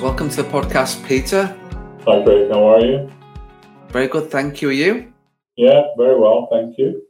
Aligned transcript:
Welcome 0.00 0.28
to 0.28 0.42
the 0.42 0.48
podcast, 0.48 1.06
Peter. 1.08 1.46
Hi, 2.06 2.22
Craig. 2.22 2.50
How 2.50 2.74
are 2.74 2.84
you? 2.84 3.10
Very 3.88 4.08
good, 4.08 4.30
thank 4.30 4.60
you. 4.60 4.68
Are 4.68 4.72
you? 4.72 5.12
Yeah, 5.56 5.84
very 5.96 6.20
well, 6.20 6.48
thank 6.52 6.76
you. 6.76 7.02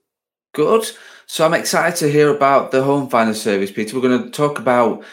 Good. 0.55 0.87
So, 1.27 1.45
I'm 1.45 1.55
excited 1.55 1.97
to 1.99 2.11
hear 2.11 2.35
about 2.35 2.71
the 2.71 2.85
Home 2.85 3.09
Finder 3.09 3.35
Service, 3.35 3.73
Peter. 3.73 3.97
We're 3.97 4.09
going 4.09 4.23
to 4.23 4.31
talk 4.31 4.61
about 4.61 5.05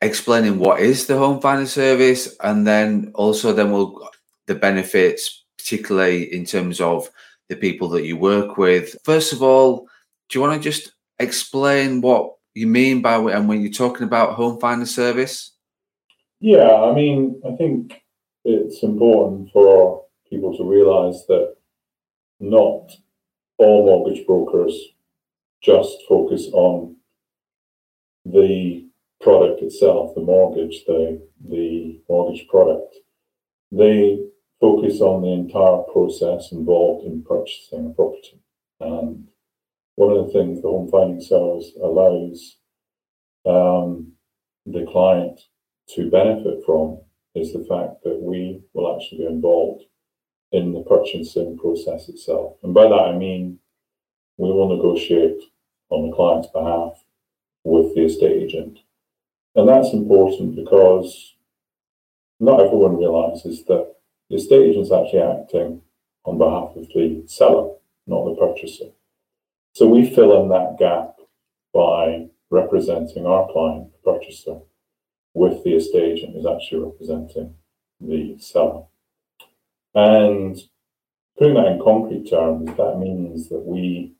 explaining 0.00 0.58
what 0.58 0.80
is 0.80 1.06
the 1.06 1.18
Home 1.18 1.40
Finder 1.42 1.66
Service, 1.66 2.34
and 2.42 2.66
then 2.66 3.12
also 3.14 3.52
then 3.52 3.70
we'll 3.70 4.08
the 4.46 4.54
benefits, 4.54 5.44
particularly 5.58 6.34
in 6.34 6.46
terms 6.46 6.80
of 6.80 7.10
the 7.50 7.56
people 7.56 7.90
that 7.90 8.04
you 8.04 8.16
work 8.16 8.56
with. 8.56 8.96
First 9.04 9.32
of 9.34 9.42
all, 9.42 9.86
do 10.28 10.38
you 10.38 10.40
want 10.40 10.60
to 10.60 10.68
just 10.68 10.92
explain 11.18 12.00
what 12.00 12.32
you 12.54 12.66
mean 12.66 13.02
by 13.02 13.16
and 13.16 13.46
when 13.46 13.60
you're 13.60 13.70
talking 13.70 14.06
about 14.06 14.34
Home 14.34 14.58
Finder 14.58 14.86
Service? 14.86 15.49
Yeah, 16.40 16.72
I 16.74 16.94
mean, 16.94 17.40
I 17.46 17.54
think 17.56 18.02
it's 18.44 18.82
important 18.82 19.50
for 19.52 20.06
people 20.28 20.56
to 20.56 20.64
realize 20.64 21.26
that 21.26 21.56
not 22.40 22.92
all 23.58 23.84
mortgage 23.84 24.26
brokers 24.26 24.74
just 25.62 25.98
focus 26.08 26.48
on 26.52 26.96
the 28.24 28.88
product 29.20 29.62
itself, 29.62 30.14
the 30.14 30.22
mortgage, 30.22 30.84
the 30.86 31.20
the 31.48 32.00
mortgage 32.08 32.46
product. 32.48 32.96
They 33.72 34.18
focus 34.60 35.00
on 35.00 35.22
the 35.22 35.32
entire 35.32 35.82
process 35.92 36.52
involved 36.52 37.06
in 37.06 37.22
purchasing 37.22 37.86
a 37.86 37.90
property. 37.90 38.40
And 38.80 39.28
one 39.96 40.16
of 40.16 40.26
the 40.26 40.32
things 40.32 40.62
the 40.62 40.68
home 40.68 40.90
finding 40.90 41.20
service 41.20 41.72
allows 41.82 42.56
um, 43.46 44.12
the 44.66 44.86
client 44.90 45.40
to 45.94 46.10
benefit 46.10 46.62
from 46.64 46.98
is 47.34 47.52
the 47.52 47.64
fact 47.68 48.02
that 48.04 48.20
we 48.20 48.60
will 48.74 48.94
actually 48.94 49.18
be 49.18 49.26
involved 49.26 49.84
in 50.52 50.72
the 50.72 50.82
purchasing 50.82 51.56
process 51.58 52.08
itself. 52.08 52.56
And 52.62 52.74
by 52.74 52.84
that 52.84 53.12
I 53.14 53.16
mean 53.16 53.58
we 54.36 54.50
will 54.50 54.74
negotiate 54.74 55.40
on 55.90 56.08
the 56.08 56.16
client's 56.16 56.48
behalf 56.48 57.04
with 57.64 57.94
the 57.94 58.04
estate 58.04 58.42
agent. 58.42 58.78
And 59.54 59.68
that's 59.68 59.92
important 59.92 60.56
because 60.56 61.34
not 62.38 62.60
everyone 62.60 62.96
realizes 62.96 63.64
that 63.64 63.94
the 64.28 64.36
estate 64.36 64.70
agent 64.70 64.86
is 64.86 64.92
actually 64.92 65.22
acting 65.22 65.82
on 66.24 66.38
behalf 66.38 66.76
of 66.76 66.88
the 66.94 67.22
seller, 67.26 67.74
not 68.06 68.24
the 68.24 68.34
purchaser. 68.34 68.90
So 69.74 69.86
we 69.86 70.14
fill 70.14 70.42
in 70.42 70.48
that 70.48 70.76
gap 70.78 71.16
by 71.72 72.28
representing 72.50 73.26
our 73.26 73.50
client, 73.52 73.90
the 73.92 74.12
purchaser, 74.12 74.58
with 75.34 75.62
the 75.64 75.74
estate 75.74 76.18
agent 76.18 76.34
who's 76.34 76.46
actually 76.46 76.80
representing 76.80 77.54
the 78.00 78.36
seller. 78.38 78.84
And 79.94 80.56
putting 81.38 81.54
that 81.54 81.66
in 81.66 81.80
concrete 81.82 82.28
terms, 82.28 82.66
that 82.76 82.98
means 82.98 83.48
that 83.48 83.60
we 83.64 84.14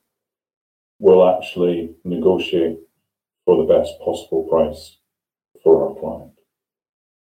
will 0.99 1.27
actually 1.27 1.95
negotiate 2.03 2.79
for 3.45 3.57
the 3.57 3.73
best 3.73 3.93
possible 3.99 4.43
price 4.43 4.97
for 5.63 5.89
our 5.89 5.99
client. 5.99 6.31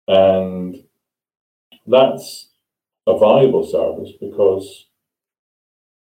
And 0.07 0.85
that's 1.87 2.51
a 3.07 3.19
valuable 3.19 3.67
service 3.67 4.13
because 4.21 4.87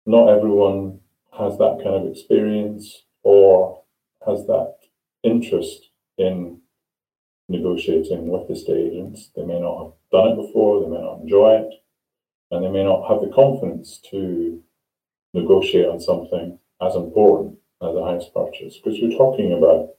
not 0.06 0.28
everyone 0.28 1.00
has 1.38 1.56
that 1.58 1.80
kind 1.82 1.96
of 1.96 2.10
experience 2.10 3.04
or 3.22 3.82
has 4.26 4.46
that 4.46 4.76
interest 5.22 5.90
in 6.18 6.59
negotiating 7.50 8.28
with 8.28 8.48
estate 8.48 8.92
agents. 8.92 9.30
They 9.34 9.44
may 9.44 9.60
not 9.60 9.82
have 9.82 9.92
done 10.12 10.28
it 10.28 10.46
before, 10.46 10.80
they 10.80 10.88
may 10.88 11.02
not 11.02 11.20
enjoy 11.20 11.66
it, 11.66 11.74
and 12.50 12.64
they 12.64 12.70
may 12.70 12.84
not 12.84 13.08
have 13.08 13.20
the 13.20 13.34
confidence 13.34 14.00
to 14.10 14.62
negotiate 15.34 15.86
on 15.86 16.00
something 16.00 16.58
as 16.80 16.94
important 16.94 17.58
as 17.82 17.94
a 17.94 18.04
house 18.04 18.28
purchase 18.34 18.76
because 18.76 18.98
you're 18.98 19.18
talking 19.18 19.52
about 19.52 19.90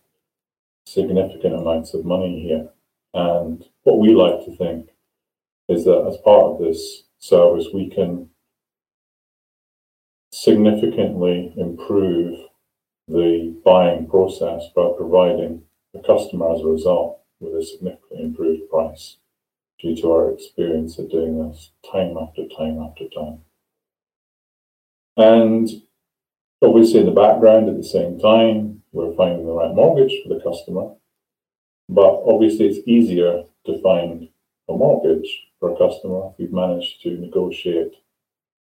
significant 0.85 1.55
amounts 1.55 1.93
of 1.93 2.05
money 2.05 2.41
here. 2.41 2.69
And 3.13 3.63
what 3.83 3.99
we 3.99 4.15
like 4.15 4.45
to 4.45 4.55
think 4.55 4.89
is 5.67 5.83
that 5.85 6.05
as 6.07 6.17
part 6.17 6.45
of 6.45 6.59
this 6.59 7.03
service, 7.19 7.67
we 7.73 7.89
can 7.89 8.29
significantly 10.31 11.53
improve 11.57 12.39
the 13.07 13.53
buying 13.65 14.07
process 14.07 14.63
by 14.73 14.89
providing 14.97 15.63
the 15.93 15.99
customer 15.99 16.53
as 16.53 16.61
a 16.61 16.65
result 16.65 17.20
with 17.41 17.55
a 17.55 17.65
significantly 17.65 18.23
improved 18.23 18.69
price 18.69 19.17
due 19.79 19.95
to 19.95 20.11
our 20.11 20.31
experience 20.31 20.97
of 20.99 21.09
doing 21.09 21.49
this 21.49 21.71
time 21.91 22.15
after 22.17 22.43
time 22.57 22.79
after 22.79 23.09
time. 23.09 23.39
And 25.17 25.67
obviously, 26.61 27.01
in 27.01 27.07
the 27.07 27.11
background, 27.11 27.67
at 27.67 27.75
the 27.75 27.83
same 27.83 28.19
time, 28.19 28.83
we're 28.93 29.15
finding 29.15 29.45
the 29.45 29.53
right 29.53 29.73
mortgage 29.73 30.13
for 30.23 30.29
the 30.33 30.41
customer. 30.41 30.93
But 31.89 32.23
obviously, 32.25 32.67
it's 32.67 32.87
easier 32.87 33.43
to 33.65 33.81
find 33.81 34.29
a 34.69 34.73
mortgage 34.73 35.27
for 35.59 35.73
a 35.73 35.77
customer 35.77 36.29
if 36.29 36.39
we've 36.39 36.53
managed 36.53 37.01
to 37.03 37.17
negotiate 37.17 37.93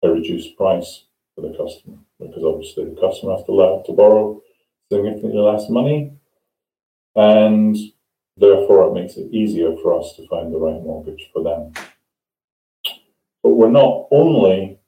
a 0.03 0.09
reduced 0.09 0.57
price 0.57 1.05
for 1.35 1.43
the 1.43 1.57
customer, 1.57 1.99
because 2.19 2.45
obviously 2.45 2.85
the 2.85 3.01
customer 3.01 3.37
has 3.37 3.45
to, 3.45 3.53
allow, 3.53 3.83
to 3.87 3.93
borrow 3.93 4.43
significantly 4.91 5.39
less 5.39 5.69
money, 5.69 6.13
and 7.17 7.77
therefore 8.37 8.89
it 8.89 9.01
makes 9.01 9.17
it 9.17 9.33
easier 9.33 9.77
for 9.83 9.99
us 9.99 10.15
to 10.17 10.27
find 10.29 10.53
the 10.53 10.59
right 10.59 10.83
mortgage 10.83 11.29
for 11.33 11.43
them. 11.43 11.73
But 13.43 13.51
we're 13.51 13.71
not 13.71 14.07
only 14.11 14.79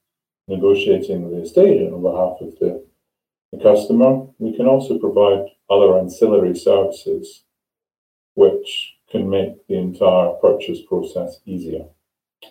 negotiating 0.49 1.31
the 1.31 1.43
estate 1.43 1.93
on 1.93 2.03
behalf 2.03 2.37
of 2.41 2.59
the, 2.61 2.85
the 3.53 3.63
customer, 3.63 4.27
we 4.39 4.57
can 4.57 4.67
also 4.67 4.99
provide 4.99 5.47
other 5.71 5.99
ancillary 5.99 6.57
services 6.57 7.45
which 8.35 8.95
can 9.11 9.31
make 9.31 9.67
the 9.69 9.77
entire 9.77 10.31
purchase 10.43 10.81
process 10.89 11.39
easier. 11.47 11.85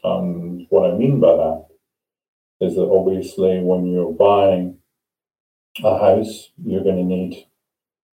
And 0.04 0.66
what 0.70 0.90
I 0.90 0.98
mean 0.98 1.20
by 1.20 1.36
that 1.36 1.66
is 2.62 2.76
that 2.76 2.84
obviously 2.84 3.60
when 3.60 3.86
you're 3.86 4.14
buying 4.14 4.78
a 5.84 6.00
house, 6.00 6.50
you're 6.64 6.84
going 6.84 6.98
to 6.98 7.04
need 7.04 7.46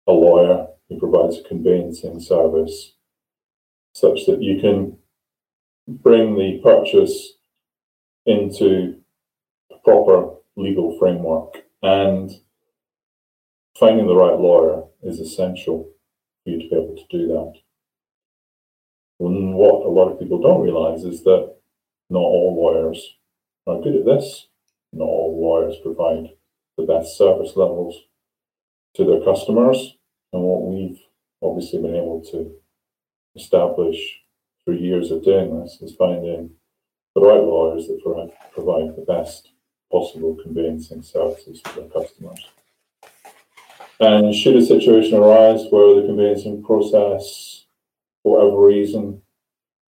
a 0.07 0.13
lawyer 0.13 0.69
who 0.89 0.99
provides 0.99 1.39
a 1.39 1.43
conveyancing 1.43 2.21
service 2.21 2.95
such 3.93 4.27
that 4.27 4.43
you 4.43 4.61
can 4.61 4.99
bring 5.87 6.37
the 6.37 6.61
purchase 6.63 7.35
into 8.27 9.01
a 9.71 9.77
proper 9.85 10.35
legal 10.57 10.99
framework. 10.99 11.65
And 11.83 12.31
finding 13.79 14.07
the 14.07 14.17
right 14.17 14.39
lawyer 14.39 14.85
is 15.03 15.21
essential 15.21 15.91
for 16.43 16.51
you 16.51 16.63
to 16.63 16.69
be 16.69 16.77
able 16.77 16.97
to 16.97 17.19
do 17.19 17.29
that. 17.29 17.55
And 19.21 19.55
what 19.55 19.87
a 19.87 19.89
lot 19.89 20.11
of 20.11 20.19
people 20.19 20.41
don't 20.41 20.63
realize 20.63 21.05
is 21.05 21.23
that 21.25 21.55
not 22.11 22.19
all 22.19 22.57
lawyers 22.57 23.17
are 23.67 23.81
good 23.81 23.97
at 23.97 24.05
this. 24.05 24.49
Not 24.93 25.05
all 25.05 25.41
lawyers 25.41 25.77
provide 25.83 26.31
the 26.77 26.85
best 26.85 27.17
service 27.17 27.57
levels 27.57 27.97
to 28.95 29.05
their 29.05 29.25
customers. 29.25 29.97
And 30.35 30.43
what 30.43 30.63
we've 30.63 31.01
obviously 31.41 31.81
been 31.81 31.95
able 31.95 32.21
to 32.33 32.53
establish 33.37 34.21
through 34.65 34.79
years 34.79 35.13
of 35.13 35.23
doing 35.23 35.61
this 35.61 35.79
is 35.81 35.95
finding 35.95 36.51
the 37.15 37.21
right 37.21 37.41
lawyers 37.41 37.87
that 37.87 38.03
provide 38.53 38.97
the 38.97 39.05
best 39.07 39.53
possible 39.93 40.37
conveyancing 40.43 41.03
services 41.03 41.61
for 41.61 41.81
their 41.81 41.89
customers. 41.89 42.45
And 44.01 44.35
should 44.35 44.57
a 44.57 44.67
situation 44.67 45.19
arise 45.19 45.67
where 45.71 46.01
the 46.01 46.09
conveyancing 46.09 46.65
process, 46.65 47.67
for 48.25 48.37
whatever 48.37 48.67
reason, 48.67 49.23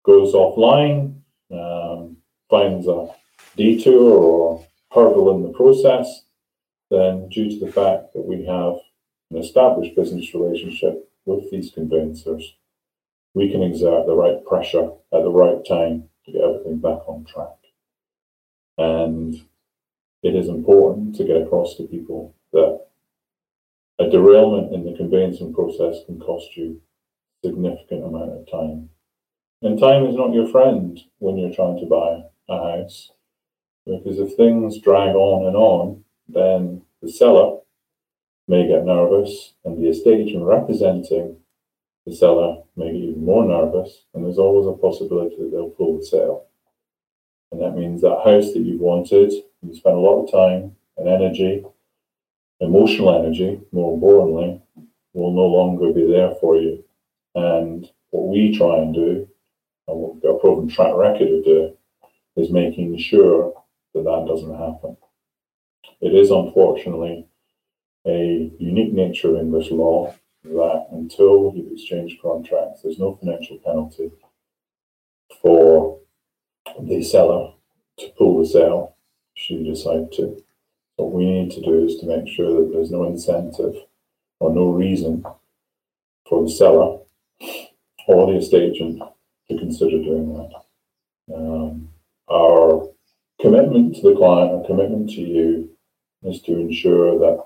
goes 0.04 0.34
offline, 0.34 1.20
um, 1.52 2.16
finds 2.50 2.88
a 2.88 3.14
detour 3.56 4.12
or 4.12 4.66
hurdle 4.90 5.36
in 5.36 5.44
the 5.44 5.56
process, 5.56 6.24
then 6.90 7.28
due 7.28 7.48
to 7.48 7.64
the 7.64 7.70
fact 7.70 8.12
that 8.14 8.26
we 8.26 8.44
have 8.44 8.80
established 9.36 9.96
business 9.96 10.34
relationship 10.34 11.08
with 11.24 11.50
these 11.50 11.70
conveyancers, 11.70 12.54
we 13.34 13.50
can 13.50 13.62
exert 13.62 14.06
the 14.06 14.14
right 14.14 14.44
pressure 14.44 14.90
at 15.12 15.22
the 15.22 15.30
right 15.30 15.64
time 15.66 16.08
to 16.24 16.32
get 16.32 16.42
everything 16.42 16.78
back 16.78 17.08
on 17.08 17.24
track. 17.24 17.56
And 18.78 19.34
it 20.22 20.34
is 20.34 20.48
important 20.48 21.16
to 21.16 21.24
get 21.24 21.42
across 21.42 21.76
to 21.76 21.84
people 21.84 22.34
that 22.52 22.86
a 23.98 24.08
derailment 24.08 24.72
in 24.72 24.84
the 24.84 24.96
conveyancing 24.96 25.54
process 25.54 26.04
can 26.06 26.18
cost 26.20 26.56
you 26.56 26.80
a 27.42 27.48
significant 27.48 28.04
amount 28.04 28.32
of 28.32 28.50
time. 28.50 28.88
And 29.62 29.78
time 29.78 30.06
is 30.06 30.16
not 30.16 30.34
your 30.34 30.48
friend 30.48 30.98
when 31.18 31.38
you're 31.38 31.54
trying 31.54 31.78
to 31.78 31.86
buy 31.86 32.22
a 32.48 32.76
house. 32.78 33.12
Because 33.86 34.18
if 34.18 34.36
things 34.36 34.78
drag 34.78 35.14
on 35.14 35.46
and 35.46 35.56
on, 35.56 36.04
then 36.28 36.82
the 37.00 37.10
seller 37.10 37.58
may 38.48 38.66
get 38.66 38.84
nervous 38.84 39.54
and 39.64 39.82
the 39.82 39.88
estate 39.88 40.28
agent 40.28 40.44
representing 40.44 41.36
the 42.06 42.14
seller 42.14 42.62
may 42.76 42.86
get 42.86 42.96
even 42.96 43.24
more 43.24 43.44
nervous, 43.44 44.06
and 44.12 44.24
there's 44.24 44.38
always 44.38 44.66
a 44.66 44.80
possibility 44.80 45.36
that 45.36 45.50
they'll 45.52 45.70
pull 45.70 45.98
the 45.98 46.04
sale. 46.04 46.46
And 47.52 47.60
that 47.60 47.76
means 47.76 48.00
that 48.00 48.22
house 48.24 48.52
that 48.52 48.62
you've 48.64 48.80
wanted, 48.80 49.30
you 49.62 49.74
spent 49.74 49.94
a 49.94 50.00
lot 50.00 50.24
of 50.24 50.32
time 50.32 50.74
and 50.96 51.08
energy, 51.08 51.64
emotional 52.60 53.14
energy, 53.14 53.60
more 53.70 53.94
importantly, 53.94 54.60
will 55.12 55.32
no 55.32 55.46
longer 55.46 55.92
be 55.92 56.06
there 56.06 56.34
for 56.40 56.56
you. 56.56 56.84
And 57.34 57.88
what 58.10 58.28
we 58.28 58.56
try 58.56 58.78
and 58.78 58.94
do, 58.94 59.28
and 59.86 59.98
what 59.98 60.14
we've 60.14 60.22
got 60.22 60.36
a 60.36 60.38
proven 60.40 60.68
track 60.68 60.94
record 60.96 61.28
of 61.28 61.44
doing, 61.44 61.76
is 62.36 62.50
making 62.50 62.96
sure 62.98 63.52
that 63.94 64.04
that 64.04 64.26
doesn't 64.26 64.58
happen. 64.58 64.96
It 66.00 66.14
is 66.14 66.30
unfortunately 66.30 67.26
a 68.06 68.50
unique 68.58 68.92
nature 68.92 69.30
of 69.30 69.36
English 69.36 69.70
law 69.70 70.14
that 70.44 70.86
until 70.90 71.52
you've 71.54 71.72
exchanged 71.72 72.20
contracts, 72.20 72.82
there's 72.82 72.98
no 72.98 73.14
financial 73.16 73.58
penalty 73.58 74.10
for 75.40 75.98
the 76.80 77.02
seller 77.02 77.52
to 77.98 78.08
pull 78.18 78.38
the 78.38 78.46
sale 78.46 78.96
should 79.34 79.58
you 79.58 79.72
decide 79.72 80.10
to. 80.12 80.42
What 80.96 81.12
we 81.12 81.24
need 81.24 81.50
to 81.52 81.60
do 81.60 81.84
is 81.84 81.96
to 81.98 82.06
make 82.06 82.28
sure 82.28 82.60
that 82.60 82.72
there's 82.72 82.90
no 82.90 83.04
incentive 83.04 83.74
or 84.40 84.52
no 84.52 84.70
reason 84.70 85.24
for 86.28 86.42
the 86.42 86.50
seller 86.50 86.98
or 88.06 88.26
the 88.26 88.38
estate 88.38 88.72
agent 88.72 89.02
to 89.48 89.58
consider 89.58 90.02
doing 90.02 90.34
that. 90.34 91.34
Um, 91.34 91.88
our 92.30 92.88
commitment 93.40 93.96
to 93.96 94.02
the 94.02 94.16
client, 94.16 94.52
our 94.52 94.66
commitment 94.66 95.10
to 95.10 95.20
you, 95.20 95.70
is 96.24 96.40
to 96.42 96.52
ensure 96.52 97.18
that 97.18 97.44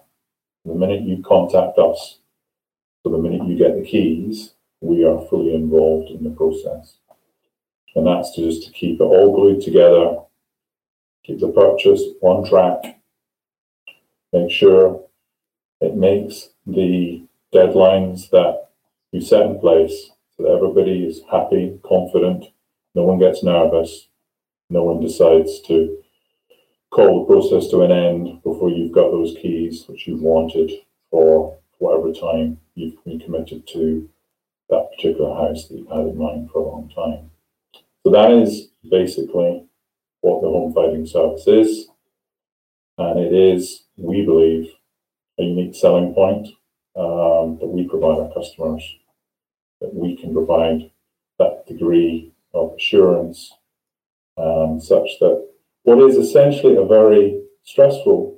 the 0.67 0.75
minute 0.75 1.03
you 1.03 1.23
contact 1.23 1.79
us, 1.79 2.19
so 3.03 3.11
the 3.11 3.19
minute 3.19 3.47
you 3.47 3.57
get 3.57 3.77
the 3.77 3.85
keys, 3.85 4.55
we 4.81 5.05
are 5.05 5.25
fully 5.29 5.55
involved 5.55 6.11
in 6.11 6.25
the 6.25 6.31
process. 6.31 6.99
And 7.95 8.07
that's 8.07 8.35
just 8.35 8.65
to 8.67 8.73
keep 8.73 9.01
it 9.01 9.05
all 9.05 9.35
glued 9.35 9.63
together, 9.63 10.17
keep 11.25 11.41
the 11.41 11.49
purchase 11.49 12.03
on 12.21 12.49
track, 12.49 12.99
make 14.33 14.51
sure 14.51 15.03
it 15.81 15.97
makes 15.97 16.51
the 16.67 17.23
deadlines 17.55 18.29
that 18.31 18.69
you 19.13 19.21
set 19.21 19.47
in 19.47 19.59
place 19.61 20.11
so 20.37 20.43
that 20.43 20.51
everybody 20.51 21.07
is 21.07 21.23
happy, 21.31 21.79
confident, 21.85 22.47
no 22.95 23.05
one 23.05 23.19
gets 23.19 23.43
nervous, 23.43 24.09
no 24.69 24.83
one 24.83 25.01
decides 25.01 25.61
to 25.61 26.03
call 26.91 27.21
the 27.21 27.33
process 27.33 27.69
to 27.71 27.83
an 27.83 27.93
end 27.93 28.43
before 28.43 28.71
you've 28.71 28.93
got 28.93 29.11
those 29.11 29.37
keys 29.41 29.85
which 29.89 30.07
you've 30.07 30.23
wanted 30.23 30.71
for 31.11 31.59
whatever 31.79 32.13
time 32.13 32.59
you've 32.75 33.03
been 33.05 33.21
committed 33.21 33.67
to 33.67 34.09
that 34.69 34.91
particular 34.97 35.35
house 35.35 35.69
that 35.69 35.77
you've 35.77 35.89
had 35.89 36.07
in 36.07 36.19
mind 36.19 36.51
for 36.51 36.61
a 36.61 36.69
long 36.69 36.91
time. 36.95 37.31
So 38.05 38.11
that 38.13 38.31
is 38.31 38.69
basically 38.89 39.65
what 40.21 40.43
the 40.43 40.49
home 40.49 40.73
finding 40.73 41.07
service 41.07 41.47
is. 41.47 41.89
And 42.99 43.21
it 43.21 43.33
is, 43.33 43.85
we 43.97 44.25
believe, 44.25 44.73
a 45.39 45.43
unique 45.43 45.75
selling 45.75 46.15
point 46.15 46.49
um, 46.97 47.59
that 47.61 47.67
we 47.67 47.87
provide 47.87 48.19
our 48.19 48.33
customers, 48.33 48.83
that 49.81 49.95
we 49.95 50.17
can 50.17 50.33
provide 50.33 50.91
that 51.39 51.67
degree 51.67 52.33
of 52.55 52.75
assurance 52.75 53.53
um, 54.39 54.81
such 54.81 55.19
that 55.21 55.47
what 55.87 56.11
is 56.11 56.17
essentially 56.17 56.75
a 56.75 56.85
very 56.85 57.41
stressful, 57.63 58.37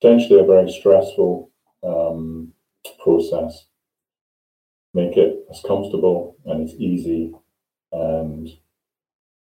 potentially 0.00 0.40
a 0.40 0.44
very 0.44 0.68
stressful 0.68 1.48
um, 1.84 2.52
process, 3.04 3.66
make 4.92 5.16
it 5.16 5.46
as 5.48 5.62
comfortable 5.64 6.36
and 6.46 6.68
as 6.68 6.74
easy 6.74 7.32
and 7.92 8.48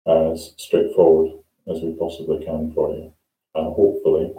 as 0.06 0.54
straightforward 0.56 1.32
as 1.68 1.82
we 1.82 1.96
possibly 1.98 2.44
can 2.44 2.72
for 2.72 2.94
you, 2.94 3.12
and 3.56 3.74
hopefully 3.74 4.32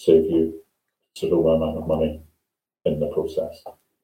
save 0.00 0.24
you 0.24 0.48
a 0.48 1.14
considerable 1.14 1.54
amount 1.54 1.78
of 1.78 1.86
money 1.86 2.22
in 2.86 2.98
the 2.98 3.06
process. 3.14 3.62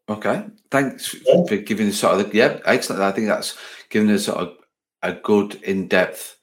Okay, 0.09 0.45
thanks 0.71 1.17
yeah. 1.27 1.45
for 1.49 1.57
giving 1.57 1.89
us 1.89 1.99
sort 1.99 2.21
of 2.21 2.33
yeah, 2.33 2.61
excellent. 2.67 3.03
I 3.03 3.11
think 3.11 3.27
that's 3.27 3.59
given 3.91 4.11
us 4.11 4.27
sort 4.27 4.39
of 4.39 4.57
a 5.03 5.15
good 5.15 5.57
in-depth, 5.65 6.37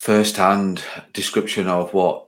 first-hand 0.00 0.82
description 1.12 1.68
of 1.68 1.92
what 1.94 2.26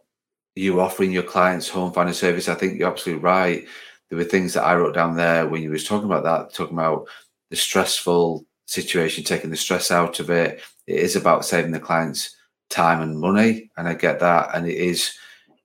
you're 0.54 0.80
offering 0.80 1.10
your 1.10 1.22
clients 1.22 1.68
home 1.68 1.92
finding 1.92 2.14
service. 2.14 2.48
I 2.48 2.54
think 2.54 2.78
you're 2.78 2.90
absolutely 2.90 3.24
right. 3.24 3.66
There 4.08 4.18
were 4.18 4.24
things 4.24 4.52
that 4.54 4.64
I 4.64 4.76
wrote 4.76 4.94
down 4.94 5.16
there 5.16 5.46
when 5.46 5.62
you 5.62 5.70
was 5.70 5.86
talking 5.86 6.04
about 6.04 6.24
that, 6.24 6.54
talking 6.54 6.76
about 6.76 7.08
the 7.48 7.56
stressful 7.56 8.44
situation, 8.66 9.24
taking 9.24 9.50
the 9.50 9.56
stress 9.56 9.90
out 9.90 10.20
of 10.20 10.28
it. 10.28 10.60
It 10.86 10.96
is 10.96 11.16
about 11.16 11.46
saving 11.46 11.72
the 11.72 11.80
clients 11.80 12.36
time 12.68 13.00
and 13.00 13.18
money, 13.18 13.70
and 13.76 13.88
I 13.88 13.94
get 13.94 14.20
that. 14.20 14.50
And 14.54 14.66
it 14.66 14.76
is 14.76 15.16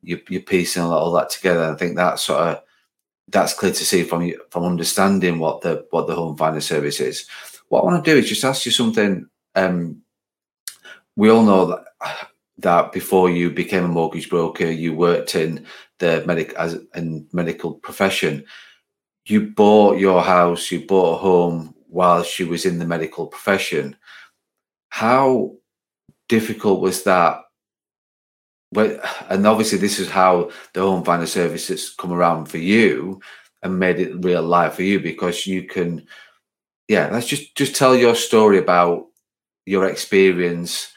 you, 0.01 0.21
you're 0.29 0.41
piecing 0.41 0.83
all 0.83 1.11
that 1.13 1.29
together. 1.29 1.65
I 1.65 1.75
think 1.75 1.97
that 1.97 2.19
sort 2.19 2.39
of 2.39 2.63
that's 3.29 3.53
clear 3.53 3.73
to 3.73 3.85
see 3.85 4.03
from 4.03 4.21
you 4.21 4.41
from 4.49 4.63
understanding 4.63 5.39
what 5.39 5.59
the 5.59 5.85
what 5.91 6.07
the 6.07 6.15
home 6.15 6.37
finder 6.37 6.61
service 6.61 7.01
is. 7.01 7.27
What 7.67 7.81
I 7.81 7.85
want 7.85 8.05
to 8.05 8.11
do 8.11 8.17
is 8.17 8.29
just 8.29 8.45
ask 8.45 8.65
you 8.65 8.71
something. 8.71 9.27
Um, 9.55 10.01
we 11.17 11.29
all 11.29 11.43
know 11.43 11.65
that 11.65 11.86
that 12.59 12.91
before 12.91 13.29
you 13.29 13.51
became 13.51 13.85
a 13.85 13.89
mortgage 13.89 14.29
broker, 14.29 14.65
you 14.69 14.93
worked 14.93 15.35
in 15.35 15.65
the 15.99 16.23
medic 16.25 16.53
as 16.53 16.79
in 16.95 17.27
medical 17.31 17.73
profession. 17.73 18.45
You 19.25 19.51
bought 19.51 19.99
your 19.99 20.21
house, 20.21 20.71
you 20.71 20.85
bought 20.85 21.15
a 21.15 21.17
home 21.17 21.75
while 21.87 22.23
she 22.23 22.43
was 22.43 22.65
in 22.65 22.79
the 22.79 22.85
medical 22.85 23.27
profession. 23.27 23.95
How 24.89 25.55
difficult 26.29 26.81
was 26.81 27.03
that? 27.03 27.41
Well, 28.73 28.99
and 29.29 29.45
obviously, 29.45 29.77
this 29.77 29.99
is 29.99 30.09
how 30.09 30.51
the 30.73 30.81
home 30.81 31.03
finder 31.03 31.27
services 31.27 31.93
come 31.97 32.11
around 32.11 32.45
for 32.45 32.57
you 32.57 33.21
and 33.63 33.79
made 33.79 33.99
it 33.99 34.23
real 34.25 34.43
life 34.43 34.75
for 34.75 34.83
you 34.83 34.99
because 34.99 35.47
you 35.47 35.63
can, 35.63 36.05
yeah. 36.87 37.09
Let's 37.11 37.27
just 37.27 37.55
just 37.55 37.75
tell 37.75 37.95
your 37.95 38.15
story 38.15 38.57
about 38.57 39.07
your 39.65 39.87
experience 39.87 40.91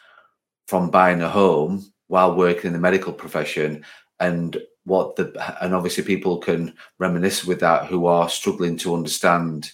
from 0.70 0.88
buying 0.88 1.20
a 1.20 1.28
home 1.28 1.84
while 2.06 2.36
working 2.36 2.68
in 2.68 2.72
the 2.72 2.78
medical 2.78 3.12
profession 3.12 3.84
and 4.20 4.56
what 4.84 5.16
the 5.16 5.26
and 5.60 5.74
obviously 5.74 6.04
people 6.04 6.38
can 6.38 6.72
reminisce 7.00 7.44
with 7.44 7.58
that 7.58 7.86
who 7.86 8.06
are 8.06 8.28
struggling 8.28 8.76
to 8.76 8.94
understand 8.94 9.72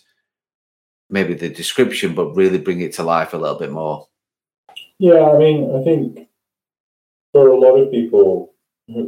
maybe 1.11 1.35
the 1.35 1.50
description 1.50 2.14
but 2.14 2.35
really 2.35 2.56
bring 2.59 2.80
it 2.80 2.94
to 2.94 3.02
life 3.02 3.35
a 3.35 3.37
little 3.37 3.59
bit 3.59 3.70
more. 3.70 4.09
Yeah 4.99 5.28
i 5.35 5.37
mean 5.37 5.59
i 5.78 5.85
think 5.85 6.28
for 7.30 7.49
a 7.49 7.59
lot 7.59 7.76
of 7.76 7.90
people 7.90 8.54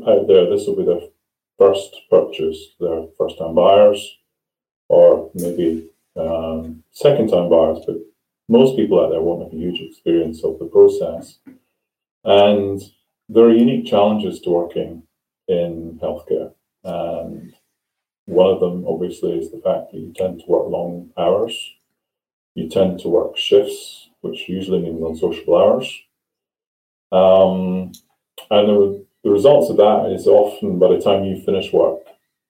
out 0.07 0.29
there 0.29 0.45
this 0.51 0.67
will 0.67 0.77
be 0.77 0.85
their 0.85 1.09
first 1.59 1.91
purchase 2.11 2.59
their 2.79 3.07
first 3.17 3.39
time 3.39 3.55
buyers 3.55 4.01
or 4.89 5.31
maybe 5.35 5.89
um, 6.17 6.85
second 6.91 7.29
time 7.31 7.49
buyers 7.49 7.79
but 7.87 7.97
most 8.51 8.77
people 8.77 9.03
out 9.03 9.11
there 9.11 9.23
won't 9.23 9.43
have 9.43 9.53
a 9.55 9.63
huge 9.65 9.81
experience 9.81 10.45
of 10.45 10.59
the 10.59 10.67
process 10.67 11.39
and 12.29 12.83
there 13.31 13.45
are 13.45 13.53
unique 13.53 13.87
challenges 13.87 14.39
to 14.41 14.51
working 14.51 15.03
in 15.49 15.99
healthcare. 16.03 16.53
And 16.85 17.55
one 18.27 18.51
of 18.51 18.61
them, 18.61 18.85
obviously, 18.87 19.39
is 19.39 19.51
the 19.51 19.63
fact 19.65 19.93
that 19.93 19.99
you 19.99 20.13
tend 20.15 20.41
to 20.41 20.47
work 20.47 20.69
long 20.69 21.11
hours. 21.17 21.59
You 22.55 22.69
tend 22.69 23.01
to 23.01 23.09
work 23.09 23.39
shifts, 23.39 24.11
which 24.21 24.47
usually 24.47 24.81
means 24.81 25.03
unsociable 25.03 25.57
hours. 25.57 26.03
Um, 27.13 27.93
and 28.51 28.69
the, 28.69 29.07
the 29.25 29.31
results 29.31 29.71
of 29.71 29.79
that 29.79 30.13
is 30.13 30.27
often 30.27 30.79
by 30.79 30.89
the 30.89 31.01
time 31.01 31.25
you 31.25 31.41
finish 31.41 31.73
work, 31.73 32.01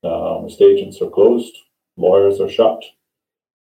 um, 0.03 0.49
agents 0.61 1.01
are 1.01 1.11
closed, 1.11 1.57
lawyers 1.97 2.41
are 2.41 2.49
shut, 2.49 2.83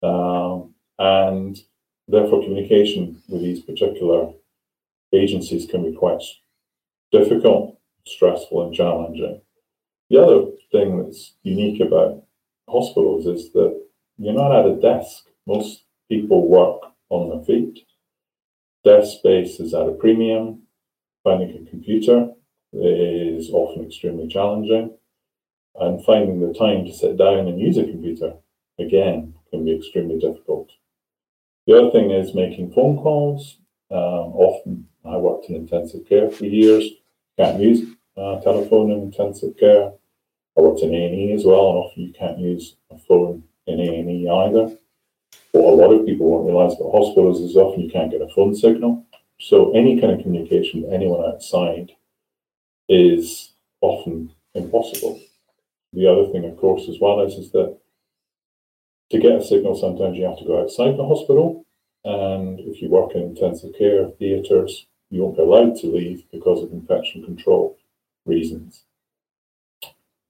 um, 0.04 0.74
and 1.00 1.60
therefore 2.08 2.44
communication 2.44 3.22
with 3.28 3.42
these 3.42 3.62
particular 3.62 4.32
agencies 5.14 5.66
can 5.66 5.90
be 5.90 5.98
quite 5.98 6.22
difficult, 7.12 7.80
stressful, 8.06 8.66
and 8.66 8.74
challenging. 8.74 9.42
The 10.10 10.22
other 10.22 10.52
thing 10.72 11.04
that's 11.04 11.34
unique 11.44 11.82
about 11.82 12.24
hospitals 12.70 13.26
is 13.26 13.52
that 13.54 13.80
you're 14.18 14.34
not 14.34 14.58
at 14.58 14.72
a 14.72 14.76
desk. 14.76 15.26
Most 15.46 15.84
people 16.10 16.48
work 16.48 16.92
on 17.10 17.30
their 17.30 17.46
feet. 17.46 17.86
Desk 18.84 19.20
space 19.20 19.60
is 19.60 19.74
at 19.74 19.88
a 19.88 19.92
premium. 19.92 20.64
Finding 21.24 21.68
a 21.68 21.70
computer 21.70 22.30
is 22.74 23.50
often 23.50 23.86
extremely 23.86 24.28
challenging. 24.28 24.98
And 25.76 26.04
finding 26.06 26.40
the 26.40 26.58
time 26.58 26.86
to 26.86 26.94
sit 26.94 27.18
down 27.18 27.48
and 27.48 27.60
use 27.60 27.78
a 27.78 27.84
computer, 27.84 28.34
again, 28.80 29.36
can 29.52 29.66
be 29.66 29.76
extremely 29.76 30.18
difficult. 30.18 30.72
The 31.68 31.78
other 31.78 31.92
thing 31.92 32.12
is 32.12 32.34
making 32.34 32.72
phone 32.72 32.98
calls. 32.98 33.58
Um, 33.90 34.34
often 34.36 34.88
I 35.08 35.18
worked 35.18 35.46
in 35.50 35.56
intensive 35.56 36.08
care 36.08 36.30
for 36.30 36.46
years. 36.46 36.84
Can't 37.38 37.60
use 37.62 37.96
uh, 38.18 38.40
telephone 38.42 38.92
in 38.92 39.02
intensive 39.02 39.58
care. 39.58 39.92
I 40.58 40.62
worked 40.62 40.82
in 40.82 40.94
A&E 40.94 41.34
as 41.34 41.46
well, 41.46 41.70
and 41.70 41.78
often 41.78 42.04
you 42.04 42.14
can't 42.14 42.40
use 42.40 42.76
a 42.90 42.98
phone 42.98 43.44
in 43.68 43.80
A&E 43.80 44.28
either. 44.28 44.76
What 45.52 45.74
a 45.74 45.76
lot 45.76 45.94
of 45.94 46.06
people 46.06 46.30
won't 46.30 46.48
realise 46.48 46.74
about 46.80 46.92
hospitals 46.92 47.42
is 47.42 47.56
often 47.56 47.82
you 47.82 47.92
can't 47.92 48.12
get 48.12 48.22
a 48.22 48.30
phone 48.30 48.56
signal. 48.56 49.06
So 49.40 49.72
any 49.74 50.02
kind 50.02 50.14
of 50.14 50.22
communication 50.22 50.82
with 50.82 50.94
anyone 50.94 51.24
outside 51.24 51.92
is 52.90 53.54
often 53.82 54.32
impossible. 54.56 55.22
The 55.94 56.08
other 56.08 56.32
thing, 56.32 56.46
of 56.46 56.58
course, 56.58 56.90
as 56.90 57.00
well 57.00 57.22
is, 57.22 57.36
is 57.36 57.52
that 57.52 57.78
to 59.12 59.20
get 59.20 59.34
a 59.34 59.44
signal, 59.44 59.76
sometimes 59.76 60.18
you 60.18 60.26
have 60.26 60.40
to 60.40 60.46
go 60.46 60.62
outside 60.62 60.98
the 60.98 61.06
hospital. 61.06 61.66
And 62.04 62.60
if 62.60 62.82
you 62.82 62.90
work 62.90 63.14
in 63.16 63.22
intensive 63.22 63.74
care 63.78 64.10
theatres, 64.18 64.87
you 65.10 65.22
won't 65.22 65.38
be 65.38 65.44
allowed 65.44 65.76
to 65.78 65.88
leave 65.88 66.24
because 66.32 66.64
of 66.64 66.72
infection 66.72 67.24
control 67.24 67.78
reasons. 68.26 68.84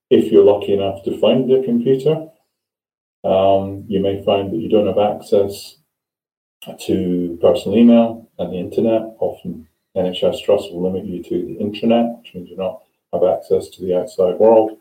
If 0.10 0.32
you're 0.32 0.44
lucky 0.44 0.74
enough 0.74 1.04
to 1.04 1.20
find 1.20 1.52
a 1.52 1.64
computer, 1.64 2.28
um, 3.24 3.84
you 3.88 4.00
may 4.00 4.24
find 4.24 4.52
that 4.52 4.58
you 4.58 4.70
don't 4.70 4.88
have 4.88 5.00
access 5.00 5.78
to 6.86 7.38
personal 7.42 7.78
email 7.78 8.30
and 8.40 8.54
the 8.54 8.58
internet. 8.58 9.02
Often 9.20 9.68
NHS 9.96 10.44
Trust 10.44 10.72
will 10.72 10.84
limit 10.84 11.06
you 11.06 11.24
to 11.24 11.30
the 11.30 11.58
intranet, 11.64 12.20
which 12.20 12.34
means 12.36 12.50
you 12.50 12.56
don't 12.56 12.80
have 13.14 13.24
access 13.24 13.70
to 13.70 13.84
the 13.84 13.98
outside 13.98 14.38
world. 14.40 14.78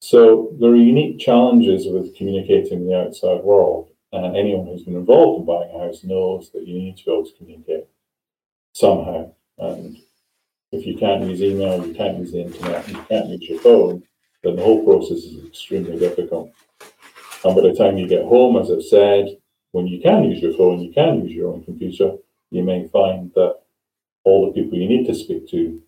So 0.00 0.54
there 0.60 0.70
are 0.70 0.76
unique 0.76 1.18
challenges 1.18 1.86
with 1.86 2.14
communicating 2.16 2.80
with 2.80 2.88
the 2.88 3.00
outside 3.00 3.42
world. 3.42 3.90
And 4.12 4.36
anyone 4.36 4.66
who's 4.66 4.84
been 4.84 4.96
involved 4.96 5.40
in 5.40 5.46
buying 5.46 5.74
a 5.74 5.86
house 5.86 6.02
knows 6.02 6.50
that 6.52 6.66
you 6.66 6.74
need 6.74 6.96
to 6.98 7.04
be 7.04 7.12
able 7.12 7.26
to 7.26 7.36
communicate 7.36 7.86
somehow. 8.78 9.32
And 9.58 9.98
if 10.70 10.86
you 10.86 10.96
can't 10.96 11.24
use 11.24 11.42
email, 11.42 11.84
you 11.84 11.94
can't 11.94 12.18
use 12.18 12.32
the 12.32 12.42
internet, 12.42 12.88
you 12.88 13.02
can't 13.08 13.28
use 13.28 13.48
your 13.48 13.60
phone, 13.60 14.02
then 14.42 14.56
the 14.56 14.62
whole 14.62 14.84
process 14.84 15.18
is 15.18 15.44
extremely 15.44 15.98
difficult. 15.98 16.52
And 17.44 17.54
by 17.54 17.62
the 17.62 17.74
time 17.74 17.98
you 17.98 18.06
get 18.06 18.24
home, 18.24 18.56
as 18.56 18.70
I've 18.70 18.82
said, 18.82 19.36
when 19.72 19.86
you 19.86 20.00
can 20.00 20.24
use 20.24 20.40
your 20.40 20.54
phone, 20.54 20.80
you 20.80 20.92
can 20.92 21.24
use 21.24 21.32
your 21.32 21.52
own 21.52 21.64
computer, 21.64 22.12
you 22.50 22.62
may 22.62 22.88
find 22.88 23.32
that 23.34 23.56
all 24.24 24.46
the 24.46 24.52
people 24.52 24.78
you 24.78 24.88
need 24.88 25.06
to 25.06 25.14
speak 25.14 25.48
to 25.50 25.82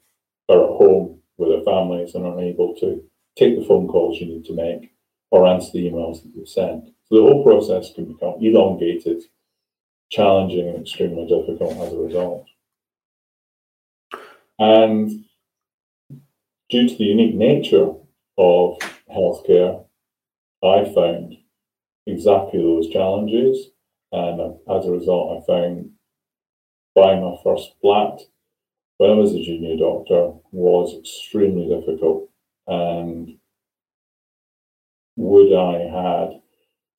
are 0.48 0.64
at 0.64 0.76
home 0.76 1.20
with 1.38 1.50
their 1.50 1.64
families 1.64 2.14
and 2.14 2.26
are 2.26 2.38
unable 2.38 2.74
to 2.76 3.02
take 3.36 3.58
the 3.58 3.64
phone 3.64 3.88
calls 3.88 4.20
you 4.20 4.26
need 4.26 4.44
to 4.44 4.54
make 4.54 4.92
or 5.30 5.46
answer 5.46 5.70
the 5.72 5.90
emails 5.90 6.22
that 6.22 6.32
you've 6.34 6.48
sent. 6.48 6.86
So 7.08 7.16
the 7.16 7.22
whole 7.22 7.44
process 7.44 7.92
can 7.94 8.12
become 8.12 8.34
elongated, 8.40 9.22
challenging, 10.10 10.68
and 10.68 10.80
extremely 10.80 11.26
difficult 11.26 11.76
as 11.76 11.92
a 11.92 11.96
result. 11.96 12.46
And 14.60 15.24
due 16.68 16.86
to 16.86 16.94
the 16.94 17.04
unique 17.04 17.34
nature 17.34 17.94
of 18.36 18.78
healthcare, 19.10 19.86
I 20.62 20.84
found 20.84 21.38
exactly 22.06 22.60
those 22.60 22.90
challenges. 22.90 23.70
And 24.12 24.58
as 24.70 24.84
a 24.84 24.90
result, 24.90 25.42
I 25.42 25.46
found 25.46 25.92
buying 26.94 27.22
my 27.22 27.36
first 27.42 27.74
flat 27.80 28.20
when 28.98 29.10
I 29.10 29.14
was 29.14 29.32
a 29.32 29.42
junior 29.42 29.78
doctor 29.78 30.34
was 30.52 30.94
extremely 30.94 31.66
difficult. 31.74 32.28
And 32.66 33.38
would 35.16 35.54
I 35.54 35.78
had 35.88 36.42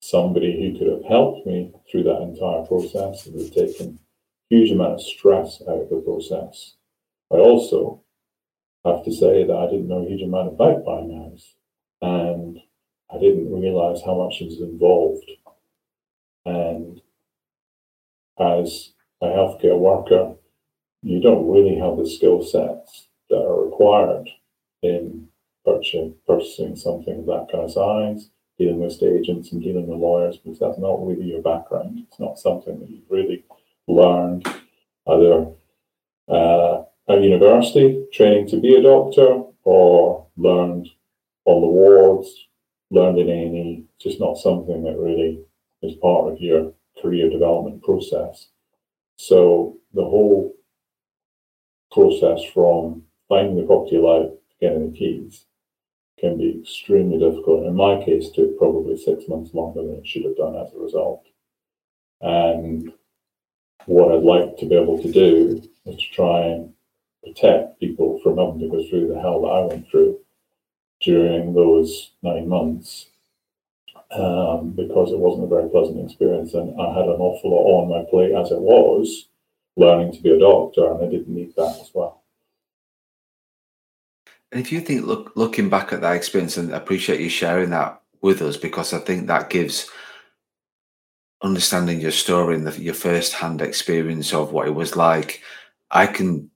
somebody 0.00 0.60
who 0.60 0.76
could 0.76 0.88
have 0.88 1.04
helped 1.04 1.46
me 1.46 1.72
through 1.88 2.02
that 2.04 2.22
entire 2.22 2.66
process, 2.66 3.24
it 3.24 3.34
would 3.34 3.42
have 3.42 3.54
taken 3.54 4.00
a 4.50 4.54
huge 4.54 4.72
amount 4.72 4.94
of 4.94 5.00
stress 5.00 5.62
out 5.68 5.82
of 5.82 5.90
the 5.90 6.02
process. 6.04 6.74
I 7.32 7.36
also 7.36 8.02
have 8.84 9.04
to 9.04 9.12
say 9.12 9.44
that 9.44 9.56
I 9.56 9.70
didn't 9.70 9.88
know 9.88 10.04
a 10.04 10.08
huge 10.08 10.22
amount 10.22 10.48
about 10.48 10.84
a. 10.84 11.54
And 12.00 12.58
I 13.12 13.18
didn't 13.18 13.52
realize 13.52 14.02
how 14.04 14.16
much 14.16 14.40
it 14.40 14.46
was 14.46 14.60
involved. 14.60 15.24
And 16.44 17.00
as 18.38 18.92
a 19.20 19.26
healthcare 19.26 19.78
worker, 19.78 20.34
you 21.02 21.20
don't 21.20 21.48
really 21.48 21.76
have 21.78 21.96
the 21.96 22.08
skill 22.08 22.42
sets 22.42 23.08
that 23.30 23.36
are 23.36 23.64
required 23.64 24.28
in 24.82 25.28
purchasing, 25.64 26.14
purchasing 26.26 26.76
something 26.76 27.20
of 27.20 27.26
that 27.26 27.48
kind 27.52 27.64
of 27.64 27.72
size, 27.72 28.30
dealing 28.58 28.80
with 28.80 29.02
agents 29.02 29.52
and 29.52 29.62
dealing 29.62 29.86
with 29.86 29.98
lawyers, 29.98 30.38
because 30.38 30.58
that's 30.58 30.78
not 30.78 31.06
really 31.06 31.26
your 31.26 31.42
background. 31.42 32.04
It's 32.08 32.18
not 32.18 32.38
something 32.38 32.80
that 32.80 32.90
you've 32.90 33.10
really 33.10 33.44
learned 33.86 34.46
either 35.06 35.46
uh, 36.28 36.82
at 37.08 37.22
university, 37.22 38.06
training 38.12 38.48
to 38.48 38.60
be 38.60 38.76
a 38.76 38.82
doctor, 38.82 39.42
or 39.64 40.26
learned 40.36 40.88
on 41.44 41.60
the 41.60 41.66
wards, 41.66 42.48
learned 42.90 43.18
in 43.18 43.28
A&E, 43.28 43.84
just 44.00 44.20
not 44.20 44.38
something 44.38 44.82
that 44.84 44.98
really 44.98 45.40
is 45.82 45.94
part 45.96 46.32
of 46.32 46.40
your 46.40 46.72
career 47.00 47.28
development 47.28 47.82
process. 47.82 48.48
So 49.16 49.76
the 49.94 50.04
whole 50.04 50.54
process 51.90 52.42
from 52.52 53.02
finding 53.28 53.56
the 53.56 53.66
property 53.66 53.96
alive 53.96 54.30
to 54.30 54.56
getting 54.60 54.90
the 54.90 54.98
keys 54.98 55.46
can 56.18 56.38
be 56.38 56.60
extremely 56.60 57.18
difficult. 57.18 57.66
In 57.66 57.74
my 57.74 58.02
case, 58.04 58.30
took 58.30 58.56
probably 58.58 58.96
six 58.96 59.24
months 59.28 59.52
longer 59.54 59.82
than 59.82 59.96
it 59.96 60.06
should 60.06 60.24
have 60.24 60.36
done 60.36 60.54
as 60.56 60.72
a 60.72 60.78
result. 60.78 61.26
And 62.20 62.92
what 63.86 64.12
I'd 64.12 64.22
like 64.22 64.56
to 64.58 64.66
be 64.66 64.76
able 64.76 65.02
to 65.02 65.10
do 65.10 65.62
is 65.86 65.96
to 65.96 66.10
try 66.12 66.42
and 66.42 66.72
protect 67.22 67.78
people 67.80 68.20
from 68.22 68.38
having 68.38 68.60
to 68.60 68.68
go 68.68 68.88
through 68.88 69.08
the 69.08 69.20
hell 69.20 69.42
that 69.42 69.48
I 69.48 69.60
went 69.66 69.88
through 69.90 70.18
during 71.00 71.54
those 71.54 72.12
nine 72.22 72.48
months 72.48 73.06
um, 74.12 74.70
because 74.70 75.12
it 75.12 75.18
wasn't 75.18 75.44
a 75.44 75.54
very 75.54 75.68
pleasant 75.68 76.04
experience. 76.04 76.54
And 76.54 76.80
I 76.80 76.88
had 76.94 77.06
an 77.06 77.20
awful 77.20 77.50
lot 77.50 77.82
on 77.82 77.90
my 77.90 78.08
plate 78.10 78.32
as 78.32 78.50
it 78.50 78.60
was 78.60 79.28
learning 79.76 80.12
to 80.12 80.20
be 80.20 80.30
a 80.30 80.38
doctor, 80.38 80.92
and 80.92 81.02
I 81.02 81.10
didn't 81.10 81.34
need 81.34 81.54
that 81.56 81.78
as 81.80 81.90
well. 81.94 82.22
And 84.50 84.60
if 84.60 84.70
you 84.70 84.80
think, 84.80 85.06
look, 85.06 85.32
looking 85.34 85.70
back 85.70 85.92
at 85.92 86.02
that 86.02 86.14
experience, 86.14 86.58
and 86.58 86.74
I 86.74 86.76
appreciate 86.76 87.20
you 87.20 87.30
sharing 87.30 87.70
that 87.70 88.02
with 88.20 88.42
us 88.42 88.56
because 88.56 88.92
I 88.92 88.98
think 88.98 89.26
that 89.26 89.48
gives 89.48 89.88
understanding 91.42 92.00
your 92.00 92.10
story 92.12 92.54
and 92.54 92.66
the, 92.66 92.80
your 92.80 92.94
first-hand 92.94 93.62
experience 93.62 94.34
of 94.34 94.52
what 94.52 94.68
it 94.68 94.74
was 94.74 94.94
like. 94.94 95.42
I 95.90 96.06
can 96.06 96.50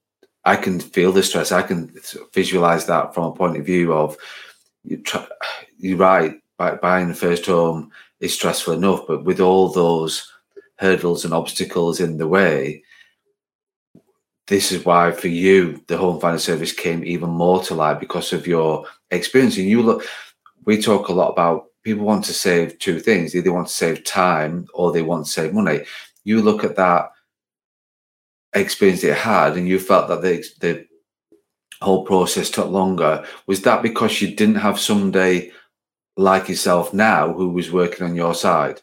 I 0.46 0.54
can 0.54 0.78
feel 0.78 1.10
the 1.10 1.24
stress. 1.24 1.50
I 1.50 1.62
can 1.62 1.92
visualize 2.32 2.86
that 2.86 3.12
from 3.12 3.24
a 3.24 3.32
point 3.32 3.56
of 3.56 3.66
view 3.66 3.92
of 3.92 4.16
you 4.84 4.98
try, 4.98 5.26
you're 5.78 5.98
right. 5.98 6.40
buying 6.56 7.08
the 7.08 7.14
first 7.14 7.46
home 7.46 7.90
is 8.20 8.32
stressful 8.32 8.74
enough, 8.74 9.06
but 9.08 9.24
with 9.24 9.40
all 9.40 9.68
those 9.68 10.32
hurdles 10.76 11.24
and 11.24 11.34
obstacles 11.34 12.00
in 12.00 12.16
the 12.16 12.28
way, 12.28 12.84
this 14.46 14.70
is 14.70 14.84
why 14.84 15.10
for 15.10 15.26
you 15.26 15.82
the 15.88 15.98
home 15.98 16.20
finder 16.20 16.38
service 16.38 16.72
came 16.72 17.04
even 17.04 17.30
more 17.30 17.60
to 17.64 17.74
light 17.74 17.98
because 17.98 18.32
of 18.32 18.46
your 18.46 18.86
experience. 19.10 19.56
And 19.56 19.68
you 19.68 19.82
look, 19.82 20.04
we 20.64 20.80
talk 20.80 21.08
a 21.08 21.12
lot 21.12 21.30
about 21.30 21.66
people 21.82 22.04
want 22.04 22.24
to 22.26 22.32
save 22.32 22.78
two 22.78 23.00
things: 23.00 23.34
either 23.34 23.52
want 23.52 23.66
to 23.66 23.72
save 23.72 24.04
time 24.04 24.68
or 24.74 24.92
they 24.92 25.02
want 25.02 25.26
to 25.26 25.32
save 25.32 25.52
money. 25.52 25.80
You 26.22 26.40
look 26.40 26.62
at 26.62 26.76
that 26.76 27.10
experience 28.60 29.02
you 29.02 29.12
had 29.12 29.56
and 29.56 29.68
you 29.68 29.78
felt 29.78 30.08
that 30.08 30.22
the, 30.22 30.44
the 30.60 30.86
whole 31.82 32.04
process 32.04 32.50
took 32.50 32.70
longer, 32.70 33.24
was 33.46 33.62
that 33.62 33.82
because 33.82 34.20
you 34.20 34.34
didn't 34.34 34.56
have 34.56 34.80
somebody 34.80 35.52
like 36.16 36.48
yourself 36.48 36.94
now 36.94 37.32
who 37.32 37.50
was 37.50 37.70
working 37.70 38.06
on 38.06 38.16
your 38.16 38.34
side? 38.34 38.80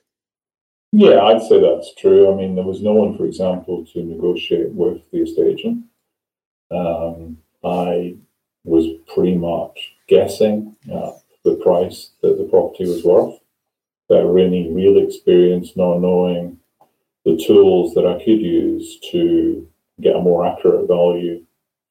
Yeah, 0.91 1.21
I'd 1.21 1.41
say 1.41 1.59
that's 1.59 1.95
true. 1.95 2.31
I 2.31 2.35
mean, 2.35 2.55
there 2.55 2.63
was 2.63 2.81
no 2.81 2.93
one, 2.93 3.17
for 3.17 3.25
example, 3.25 3.83
to 3.93 4.03
negotiate 4.03 4.69
with 4.69 5.01
the 5.11 5.23
estate 5.23 5.59
agent. 5.59 5.85
Um, 6.69 7.37
I 7.63 8.15
was 8.63 8.85
pretty 9.13 9.35
much 9.35 9.95
guessing 10.07 10.75
uh, 10.93 11.13
the 11.43 11.55
price 11.55 12.11
that 12.21 12.37
the 12.37 12.43
property 12.43 12.85
was 12.85 13.03
worth. 13.03 13.39
That 14.09 14.25
really 14.25 14.69
real 14.71 14.99
experience, 14.99 15.75
not 15.75 15.99
knowing 15.99 16.59
the 17.25 17.37
tools 17.37 17.93
that 17.93 18.05
I 18.05 18.23
could 18.23 18.41
use 18.41 18.99
to 19.11 19.67
get 20.01 20.15
a 20.15 20.21
more 20.21 20.45
accurate 20.45 20.87
value 20.87 21.45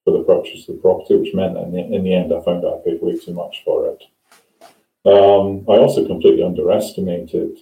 for 0.04 0.10
the 0.10 0.24
purchase 0.24 0.68
of 0.68 0.76
the 0.76 0.82
property, 0.82 1.16
which 1.16 1.34
meant 1.34 1.54
that 1.54 1.64
in 1.64 1.72
the, 1.72 1.96
in 1.96 2.04
the 2.04 2.14
end 2.14 2.32
I 2.32 2.42
found 2.42 2.64
I 2.66 2.78
paid 2.84 3.00
way 3.00 3.16
too 3.16 3.32
much 3.32 3.62
for 3.64 3.86
it. 3.86 4.02
Um, 5.04 5.64
I 5.68 5.78
also 5.78 6.06
completely 6.06 6.44
underestimated 6.44 7.58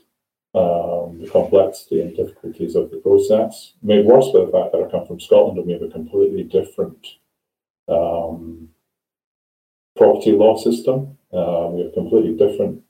um, 0.55 1.21
the 1.21 1.29
complexity 1.31 2.01
and 2.01 2.17
difficulties 2.17 2.75
of 2.75 2.91
the 2.91 2.97
process, 2.97 3.75
made 3.83 4.05
worse 4.05 4.27
by 4.33 4.45
the 4.45 4.51
fact 4.51 4.73
that 4.73 4.83
I 4.83 4.91
come 4.91 5.07
from 5.07 5.21
Scotland 5.21 5.59
and 5.59 5.67
we 5.67 5.73
have 5.75 5.83
a 5.83 5.89
completely 5.89 6.43
different 6.43 7.07
um, 7.89 8.69
property 9.97 10.33
law 10.33 10.57
system. 10.57 11.17
Uh, 11.33 11.69
we 11.71 11.83
have 11.83 11.93
a 11.93 11.95
completely 11.95 12.37
different 12.37 12.83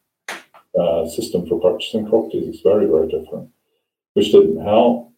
uh, 0.78 1.06
system 1.06 1.46
for 1.46 1.60
purchasing 1.60 2.08
properties. 2.08 2.48
It's 2.48 2.62
very, 2.62 2.86
very 2.86 3.08
different 3.08 3.50
which 4.20 4.32
didn't 4.32 4.62
help. 4.62 5.10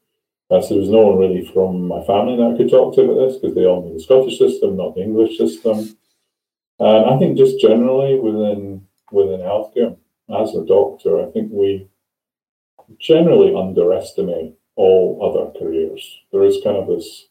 Uh, 0.48 0.60
so 0.60 0.74
there 0.74 0.80
was 0.80 0.88
no 0.88 1.08
one 1.08 1.18
really 1.18 1.44
from 1.52 1.88
my 1.88 2.04
family 2.04 2.36
that 2.36 2.54
I 2.54 2.56
could 2.56 2.70
talk 2.70 2.94
to 2.94 3.02
about 3.02 3.26
this 3.26 3.36
because 3.38 3.56
they 3.56 3.66
all 3.66 3.82
knew 3.82 3.94
the 3.94 4.00
Scottish 4.00 4.38
system, 4.38 4.76
not 4.76 4.94
the 4.94 5.02
English 5.02 5.36
system. 5.36 5.96
And 6.78 7.10
I 7.10 7.18
think 7.18 7.36
just 7.36 7.60
generally 7.60 8.18
within 8.20 8.86
within 9.10 9.40
healthcare, 9.40 9.96
as 10.30 10.54
a 10.54 10.64
doctor, 10.64 11.20
I 11.20 11.30
think 11.32 11.50
we 11.50 11.88
generally 13.00 13.54
underestimate 13.54 14.54
all 14.76 15.18
other 15.26 15.58
careers. 15.58 16.02
There 16.30 16.44
is 16.44 16.62
kind 16.62 16.76
of 16.76 16.86
this 16.86 17.26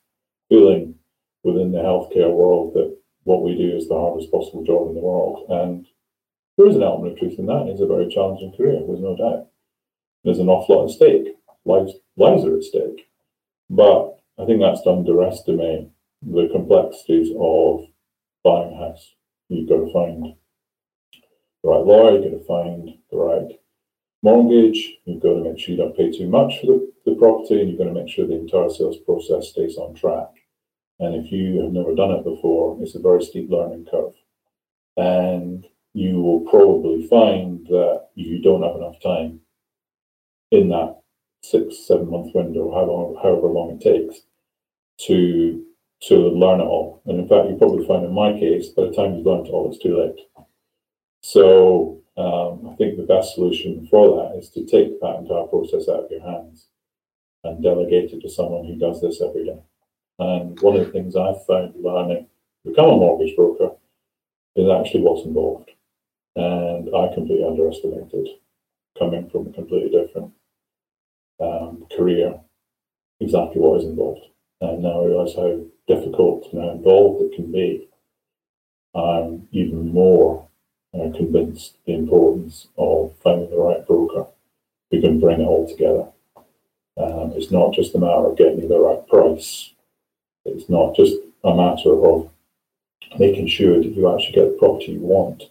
feeling 0.50 0.96
within 1.44 1.72
the 1.72 1.80
healthcare 1.80 2.32
world 2.32 2.74
that 2.74 2.98
what 3.24 3.44
we 3.44 3.56
do 3.56 3.78
is 3.78 3.88
the 3.88 3.96
hardest 3.96 4.30
possible 4.32 4.63
job 4.63 4.90
in 4.90 4.96
the 4.96 5.00
world. 5.00 5.46
And 5.50 5.88
there 6.58 6.68
is 6.68 6.75
an 6.75 6.84
element 6.84 7.13
of 7.13 7.20
truth 7.20 7.40
in 7.40 7.46
that. 7.46 7.68
It's 7.68 7.82
a 7.82 7.88
very 7.88 8.10
challenging 8.10 8.54
career, 8.58 8.82
there's 8.86 9.00
no 9.00 9.16
doubt. 9.16 9.48
There's 10.24 10.40
an 10.40 10.50
awful 10.50 10.78
lot 10.78 10.86
at 10.86 10.92
stake. 10.92 11.30
Lives, 11.65 11.94
lives 12.18 12.46
are 12.46 12.58
at 12.58 12.63
stake. 12.63 13.08
But 13.70 14.20
I 14.39 14.46
think 14.46 14.60
that's 14.60 14.82
to 14.84 14.91
underestimate 14.91 15.89
the 16.22 16.50
complexities 16.51 17.30
of 17.39 17.86
buying 18.44 18.74
a 18.74 18.77
house. 18.77 19.15
You've 19.50 19.70
got 19.70 19.86
to 19.86 19.94
find 19.94 20.36
the 21.63 21.70
right 21.70 21.86
lawyer, 21.86 22.20
you've 22.20 22.32
got 22.32 22.38
to 22.38 22.46
find 22.46 22.89
the 23.12 23.18
right 23.18 23.60
mortgage, 24.24 24.98
you've 25.06 25.22
got 25.22 25.34
to 25.34 25.44
make 25.44 25.60
sure 25.60 25.75
you 25.75 25.82
don't 25.82 25.96
pay 25.96 26.12
too 26.12 26.27
much 26.27 26.60
for 26.60 26.68
the, 26.68 26.91
the 27.06 27.15
property, 27.15 27.60
and 27.60 27.70
you've 27.70 27.77
got 27.77 27.86
to 27.86 27.94
make 27.94 28.10
sure 28.10 28.25
the 28.25 28.34
entire 28.34 28.70
sales 28.70 28.98
process 29.06 29.50
stays 29.50 29.77
on 29.77 29.94
track. 29.94 30.30
And 31.00 31.15
if 31.15 31.32
you 31.32 31.62
have 31.62 31.72
never 31.72 31.96
done 31.96 32.12
it 32.12 32.24
before, 32.24 32.77
it's 32.82 32.96
a 32.96 33.00
very 33.00 33.24
steep 33.24 33.50
learning 33.50 33.88
curve. 33.89 34.13
And 34.98 35.65
you 35.94 36.22
will 36.22 36.41
probably 36.41 37.08
find 37.08 37.65
that 37.68 38.10
you 38.15 38.41
don't 38.41 38.63
have 38.63 38.75
enough 38.75 39.01
time 39.01 39.41
in 40.51 40.70
that 40.70 41.00
six, 41.41 41.88
seven 41.88 42.10
month 42.10 42.33
window, 42.33 42.71
how 42.71 42.86
long, 42.86 43.19
however 43.21 43.48
long 43.48 43.71
it 43.71 43.81
takes, 43.81 44.21
to 45.07 45.65
to 46.03 46.15
learn 46.15 46.62
it 46.62 46.63
all. 46.63 47.01
And 47.05 47.19
in 47.19 47.27
fact, 47.27 47.50
you 47.50 47.55
probably 47.57 47.86
find 47.86 48.03
in 48.03 48.13
my 48.13 48.33
case, 48.33 48.69
by 48.69 48.86
the 48.86 48.93
time 48.93 49.15
you've 49.15 49.25
learned 49.25 49.48
it 49.48 49.51
all, 49.51 49.69
it's 49.69 49.81
too 49.81 50.00
late. 50.00 50.19
So 51.21 52.01
um, 52.17 52.71
I 52.71 52.75
think 52.75 52.98
the 52.98 53.03
best 53.03 53.36
solution 53.36 53.88
for 53.88 54.17
that 54.17 54.38
is 54.38 54.50
to 54.51 54.65
take 54.65 55.00
that 55.00 55.19
entire 55.19 55.45
process 55.45 55.88
out 55.88 56.05
of 56.05 56.12
your 56.12 56.24
hands 56.24 56.67
and 57.43 57.63
delegate 57.63 58.12
it 58.12 58.21
to 58.21 58.29
someone 58.29 58.65
who 58.65 58.77
does 58.77 59.01
this 59.01 59.21
every 59.21 59.45
day. 59.45 59.62
And 60.17 60.60
one 60.62 60.75
of 60.75 60.86
the 60.86 60.91
things 60.91 61.15
I've 61.15 61.45
found 61.45 61.75
learning 61.77 62.27
to 62.63 62.69
become 62.69 62.89
a 62.89 62.98
mortgage 62.98 63.36
broker 63.36 63.71
is 64.55 64.69
actually 64.69 65.01
what's 65.01 65.25
involved. 65.25 65.69
And 66.36 66.89
I 66.95 67.13
completely 67.13 67.45
underestimated 67.45 68.27
coming 68.98 69.29
from 69.29 69.48
a 69.48 69.53
completely 69.53 69.89
different 69.89 70.31
um, 71.41 71.86
career 71.95 72.39
exactly 73.19 73.62
what 73.62 73.81
is 73.81 73.86
involved. 73.86 74.25
And 74.62 74.83
now 74.83 75.01
I 75.01 75.05
realize 75.05 75.36
how 75.36 75.60
difficult 75.88 76.48
and 76.51 76.62
how 76.62 76.69
involved 76.71 77.24
it 77.24 77.36
can 77.36 77.51
be. 77.51 77.88
I'm 78.93 79.48
even 79.51 79.91
more 79.91 80.48
uh, 80.93 81.10
convinced 81.15 81.77
the 81.86 81.93
importance 81.93 82.67
of 82.77 83.13
finding 83.24 83.50
the 83.50 83.57
right 83.57 83.86
broker 83.88 84.27
who 84.89 85.01
can 85.01 85.19
bring 85.19 85.41
it 85.41 85.45
all 85.45 85.67
together. 85.67 86.07
Um, 86.98 87.31
it's 87.36 87.51
not 87.51 87.74
just 87.74 87.95
a 87.95 88.00
matter 88.00 88.27
of 88.27 88.38
getting 88.38 88.67
the 88.67 88.77
right 88.77 89.07
price. 89.07 89.74
It's 90.45 90.69
not 90.69 90.95
just 90.95 91.15
a 91.43 91.55
matter 91.55 91.93
of 92.05 92.29
making 93.17 93.48
sure 93.48 93.77
that 93.77 93.95
you 93.95 94.13
actually 94.13 94.33
get 94.33 94.51
the 94.51 94.57
property 94.60 94.93
you 94.93 95.00
want. 95.00 95.43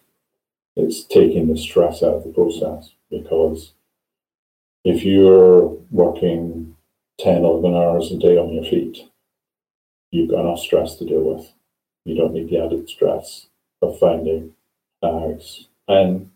It's 0.77 1.05
taking 1.05 1.49
the 1.49 1.59
stress 1.59 2.03
out 2.03 2.15
of 2.15 2.25
the 2.25 2.31
process 2.31 2.93
because 3.11 3.73
if 4.85 5.05
you're 5.05 5.77
working 5.91 6.77
10, 7.19 7.45
11 7.45 7.75
hours 7.75 8.11
a 8.11 8.19
day 8.19 8.39
on 8.39 8.53
your 8.53 8.65
feet, 8.65 8.99
you've 10.11 10.31
got 10.31 10.41
enough 10.41 10.61
stress 10.61 10.97
to 10.97 11.05
deal 11.05 11.23
with. 11.23 11.53
You 12.05 12.17
don't 12.17 12.33
need 12.33 12.49
the 12.49 12.65
added 12.65 12.89
stress 12.89 13.47
of 13.83 13.99
finding 13.99 14.55
a 15.03 15.21
house. 15.21 15.67
And 15.87 16.31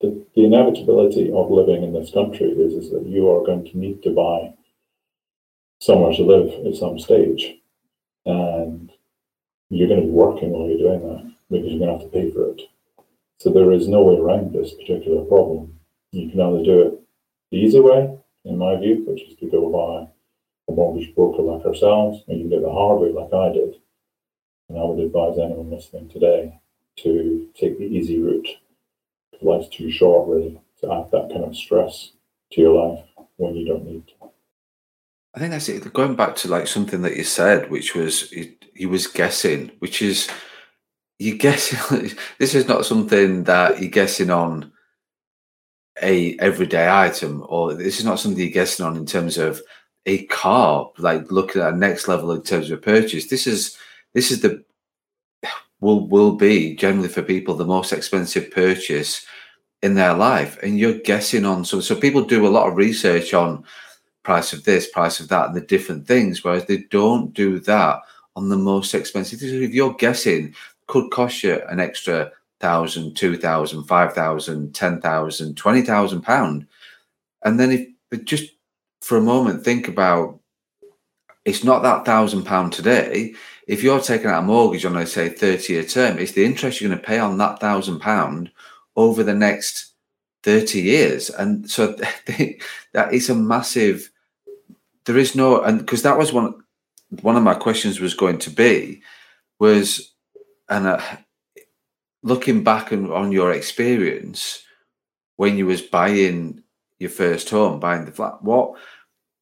the, 0.00 0.24
the 0.34 0.44
inevitability 0.44 1.32
of 1.32 1.50
living 1.50 1.82
in 1.82 1.92
this 1.92 2.12
country 2.12 2.48
is, 2.48 2.74
is 2.74 2.90
that 2.90 3.06
you 3.06 3.30
are 3.30 3.44
going 3.44 3.64
to 3.64 3.78
need 3.78 4.02
to 4.02 4.10
buy 4.10 4.54
somewhere 5.80 6.12
to 6.12 6.22
live 6.22 6.66
at 6.66 6.76
some 6.76 6.98
stage. 6.98 7.56
And 8.24 8.90
you're 9.68 9.88
going 9.88 10.00
to 10.00 10.06
be 10.06 10.12
working 10.12 10.50
while 10.50 10.68
you're 10.68 10.78
doing 10.78 11.08
that 11.08 11.34
because 11.50 11.70
you're 11.70 11.78
going 11.80 11.98
to 11.98 12.04
have 12.04 12.12
to 12.12 12.18
pay 12.18 12.30
for 12.30 12.50
it. 12.50 12.62
So 13.38 13.50
there 13.50 13.72
is 13.72 13.88
no 13.88 14.02
way 14.02 14.16
around 14.16 14.52
this 14.52 14.74
particular 14.74 15.24
problem. 15.24 15.76
You 16.12 16.30
can 16.30 16.40
either 16.40 16.62
do 16.62 16.82
it 16.82 17.01
the 17.52 17.58
easy 17.58 17.78
way, 17.78 18.18
in 18.46 18.56
my 18.56 18.76
view, 18.76 19.04
which 19.06 19.22
is 19.22 19.36
to 19.36 19.50
go 19.50 19.68
by 19.68 20.72
a 20.72 20.74
mortgage 20.74 21.14
broker 21.14 21.42
like 21.42 21.64
ourselves, 21.66 22.24
and 22.26 22.38
you 22.38 22.44
can 22.44 22.50
do 22.50 22.56
it 22.56 22.62
the 22.62 22.72
hard 22.72 22.98
way 22.98 23.12
like 23.12 23.32
I 23.32 23.52
did. 23.52 23.74
And 24.68 24.78
I 24.78 24.84
would 24.84 24.98
advise 24.98 25.38
anyone 25.38 25.70
listening 25.70 26.08
today 26.08 26.58
to 27.00 27.48
take 27.54 27.78
the 27.78 27.84
easy 27.84 28.18
route. 28.18 28.48
Life's 29.42 29.68
too 29.68 29.90
short, 29.90 30.28
really, 30.28 30.60
to 30.80 30.92
add 30.92 31.10
that 31.10 31.28
kind 31.30 31.44
of 31.44 31.56
stress 31.56 32.12
to 32.52 32.60
your 32.60 32.88
life 32.88 33.04
when 33.36 33.54
you 33.54 33.66
don't 33.66 33.84
need 33.84 34.06
to. 34.06 34.30
I 35.34 35.40
think 35.40 35.50
that's 35.50 35.68
it. 35.68 35.92
Going 35.92 36.14
back 36.14 36.36
to 36.36 36.48
like 36.48 36.68
something 36.68 37.02
that 37.02 37.16
you 37.16 37.24
said, 37.24 37.70
which 37.70 37.94
was 37.94 38.30
he, 38.30 38.56
he 38.74 38.86
was 38.86 39.06
guessing, 39.06 39.72
which 39.80 40.00
is 40.00 40.28
you 41.18 41.36
guessing. 41.36 42.12
this 42.38 42.54
is 42.54 42.68
not 42.68 42.86
something 42.86 43.44
that 43.44 43.80
you're 43.80 43.90
guessing 43.90 44.30
on 44.30 44.72
a 46.00 46.38
everyday 46.38 46.88
item, 46.88 47.44
or 47.48 47.74
this 47.74 47.98
is 47.98 48.04
not 48.04 48.18
something 48.18 48.40
you're 48.40 48.50
guessing 48.50 48.86
on 48.86 48.96
in 48.96 49.06
terms 49.06 49.36
of 49.36 49.60
a 50.06 50.24
car. 50.26 50.90
Like 50.98 51.30
looking 51.30 51.62
at 51.62 51.74
a 51.74 51.76
next 51.76 52.08
level 52.08 52.32
in 52.32 52.42
terms 52.42 52.70
of 52.70 52.82
purchase. 52.82 53.28
This 53.28 53.46
is 53.46 53.76
this 54.14 54.30
is 54.30 54.40
the 54.40 54.64
will 55.80 56.06
will 56.06 56.32
be 56.32 56.74
generally 56.76 57.08
for 57.08 57.22
people 57.22 57.54
the 57.54 57.64
most 57.64 57.92
expensive 57.92 58.50
purchase 58.50 59.26
in 59.82 59.94
their 59.94 60.14
life, 60.14 60.58
and 60.62 60.78
you're 60.78 60.98
guessing 60.98 61.44
on 61.44 61.64
so 61.64 61.80
so 61.80 61.94
people 61.94 62.22
do 62.22 62.46
a 62.46 62.48
lot 62.48 62.68
of 62.68 62.76
research 62.76 63.34
on 63.34 63.64
price 64.22 64.52
of 64.52 64.64
this, 64.64 64.88
price 64.88 65.18
of 65.20 65.28
that, 65.28 65.48
and 65.48 65.56
the 65.56 65.60
different 65.60 66.06
things, 66.06 66.44
whereas 66.44 66.64
they 66.66 66.78
don't 66.90 67.34
do 67.34 67.58
that 67.58 68.00
on 68.36 68.48
the 68.48 68.56
most 68.56 68.94
expensive. 68.94 69.42
If 69.42 69.74
you're 69.74 69.94
guessing, 69.94 70.54
could 70.86 71.10
cost 71.10 71.42
you 71.42 71.60
an 71.68 71.80
extra 71.80 72.30
thousand, 72.62 73.14
two 73.14 73.36
thousand, 73.36 73.84
five 73.84 74.14
thousand, 74.14 74.74
ten 74.74 75.02
thousand, 75.02 75.56
twenty 75.56 75.82
thousand 75.82 76.22
pound. 76.22 76.66
And 77.44 77.60
then 77.60 77.70
if 78.10 78.24
just 78.24 78.52
for 79.02 79.18
a 79.18 79.22
moment 79.22 79.64
think 79.64 79.88
about 79.88 80.38
it's 81.44 81.64
not 81.64 81.82
that 81.82 82.04
thousand 82.04 82.44
pound 82.44 82.72
today. 82.72 83.34
If 83.66 83.82
you're 83.82 84.00
taking 84.00 84.28
out 84.28 84.42
a 84.42 84.46
mortgage 84.46 84.84
on, 84.84 84.94
let's 84.94 85.12
say, 85.12 85.28
30 85.28 85.72
year 85.72 85.84
term, 85.84 86.18
it's 86.18 86.32
the 86.32 86.44
interest 86.44 86.80
you're 86.80 86.90
going 86.90 87.00
to 87.00 87.06
pay 87.06 87.18
on 87.18 87.38
that 87.38 87.60
thousand 87.60 88.00
pound 88.00 88.50
over 88.96 89.22
the 89.22 89.34
next 89.34 89.92
30 90.42 90.80
years. 90.80 91.30
And 91.30 91.68
so 91.70 91.92
that 92.92 93.12
is 93.12 93.30
a 93.30 93.34
massive, 93.34 94.10
there 95.04 95.18
is 95.18 95.34
no, 95.34 95.62
and 95.62 95.78
because 95.78 96.02
that 96.02 96.18
was 96.18 96.32
one, 96.32 96.54
one 97.22 97.36
of 97.36 97.42
my 97.42 97.54
questions 97.54 98.00
was 98.00 98.14
going 98.14 98.38
to 98.38 98.50
be, 98.50 99.02
was, 99.58 100.12
and 100.68 100.86
uh, 100.86 101.00
looking 102.22 102.62
back 102.62 102.92
on, 102.92 103.32
your 103.32 103.52
experience 103.52 104.62
when 105.36 105.58
you 105.58 105.66
was 105.66 105.82
buying 105.82 106.62
your 106.98 107.10
first 107.10 107.50
home, 107.50 107.80
buying 107.80 108.04
the 108.04 108.12
flat, 108.12 108.42
what 108.42 108.78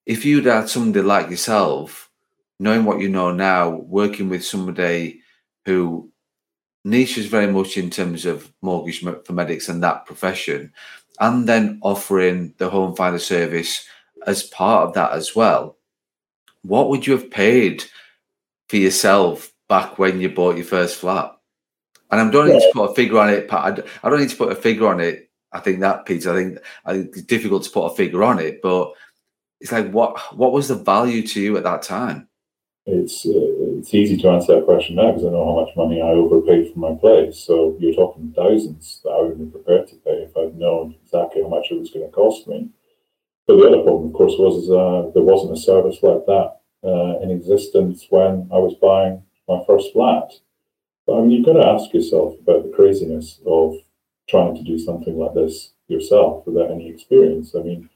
if 0.07 0.25
you'd 0.25 0.47
had 0.47 0.69
somebody 0.69 1.05
like 1.05 1.31
yourself, 1.31 2.11
knowing 2.59 2.85
what 2.85 3.01
you 3.01 3.09
know 3.09 3.33
now, 3.33 3.69
working 3.71 4.29
with 4.29 4.45
somebody 4.45 5.21
who 5.67 6.11
niches 6.85 7.27
very 7.27 7.47
much 7.47 7.77
in 7.77 7.91
terms 7.91 8.25
of 8.25 8.53
mortgage 8.63 9.01
for 9.01 9.33
medics 9.33 9.69
and 9.69 9.83
that 9.83 10.07
profession, 10.07 10.73
and 11.21 11.47
then 11.47 11.79
offering 11.83 12.55
the 12.59 12.71
home 12.71 12.97
finder 12.97 13.19
service 13.19 13.87
as 14.27 14.45
part 14.45 14.89
of 14.89 14.95
that 14.95 15.13
as 15.13 15.37
well, 15.37 15.77
what 16.63 16.89
would 16.89 17.07
you 17.07 17.13
have 17.13 17.31
paid 17.31 17.85
for 18.69 18.77
yourself 18.77 19.53
back 19.69 19.99
when 19.99 20.21
you 20.21 20.29
bought 20.29 20.57
your 20.57 20.65
first 20.65 20.97
flat? 20.97 21.37
And 22.11 22.21
I'm 22.21 22.31
don't 22.31 22.49
need 22.49 22.61
to 22.61 22.71
put 22.75 22.91
a 22.91 22.95
figure 22.95 23.19
on 23.19 23.31
it. 23.31 23.53
I 23.53 23.71
don't 23.71 24.21
need 24.21 24.31
to 24.31 24.37
put 24.37 24.53
a 24.53 24.57
figure 24.57 24.89
on 24.89 25.01
it. 25.01 25.31
I 25.53 25.61
think 25.61 25.81
that, 25.81 26.07
Peter. 26.07 26.33
I 26.33 26.37
think, 26.37 26.59
I 26.85 26.93
think 26.93 27.09
it's 27.09 27.23
difficult 27.23 27.65
to 27.65 27.71
put 27.71 27.87
a 27.87 27.95
figure 27.95 28.23
on 28.25 28.39
it, 28.39 28.61
but 28.63 28.93
it's 29.61 29.73
like 29.73 29.91
what 29.91 30.19
what 30.37 30.53
was 30.53 30.69
the 30.69 30.75
value 30.75 31.27
to 31.29 31.41
you 31.41 31.57
at 31.57 31.65
that 31.65 31.83
time? 31.83 32.29
It's 32.87 33.27
uh, 33.27 33.79
it's 33.79 33.95
easy 33.95 34.17
to 34.19 34.31
answer 34.31 34.57
that 34.57 34.65
question 34.65 34.97
now 34.97 35.13
because 35.13 35.25
I 35.25 35.31
know 35.31 35.45
how 35.45 35.65
much 35.65 35.77
money 35.77 36.01
I 36.01 36.11
overpaid 36.11 36.73
for 36.73 36.79
my 36.79 36.95
place. 36.95 37.39
So 37.39 37.77
you're 37.79 37.95
talking 37.95 38.33
thousands 38.35 39.01
that 39.05 39.11
I 39.11 39.21
would 39.21 39.31
have 39.31 39.39
been 39.39 39.51
prepared 39.51 39.89
to 39.89 39.97
pay 39.97 40.27
if 40.29 40.37
I'd 40.37 40.57
known 40.57 40.97
exactly 41.05 41.43
how 41.43 41.49
much 41.49 41.71
it 41.71 41.79
was 41.79 41.91
going 41.91 42.07
to 42.07 42.13
cost 42.13 42.47
me. 42.49 42.71
But 43.47 43.57
the 43.57 43.67
other 43.67 43.83
problem, 43.83 44.09
of 44.09 44.13
course, 44.15 44.35
was 44.39 44.71
uh, 44.71 45.11
there 45.13 45.23
wasn't 45.23 45.59
a 45.59 45.61
service 45.61 45.99
like 46.03 46.25
that 46.27 46.61
uh, 46.85 47.19
in 47.21 47.31
existence 47.31 48.07
when 48.11 48.49
I 48.53 48.59
was 48.59 48.75
buying 48.81 49.23
my 49.49 49.63
first 49.67 49.93
flat. 49.93 50.33
I 51.17 51.21
mean, 51.21 51.31
you've 51.31 51.47
got 51.47 51.55
to 51.55 51.67
ask 51.67 51.93
yourself 51.93 52.35
about 52.41 52.65
the 52.65 52.73
craziness 52.75 53.41
of 53.47 53.77
trying 54.29 54.55
to 54.57 54.63
do 54.63 54.79
something 54.79 55.19
like 55.19 55.35
this 55.35 55.71
yourself 55.89 56.47
without 56.47 56.71
any 56.71 56.89
experience. 56.89 57.55
I 57.55 57.63
mean, 57.63 57.89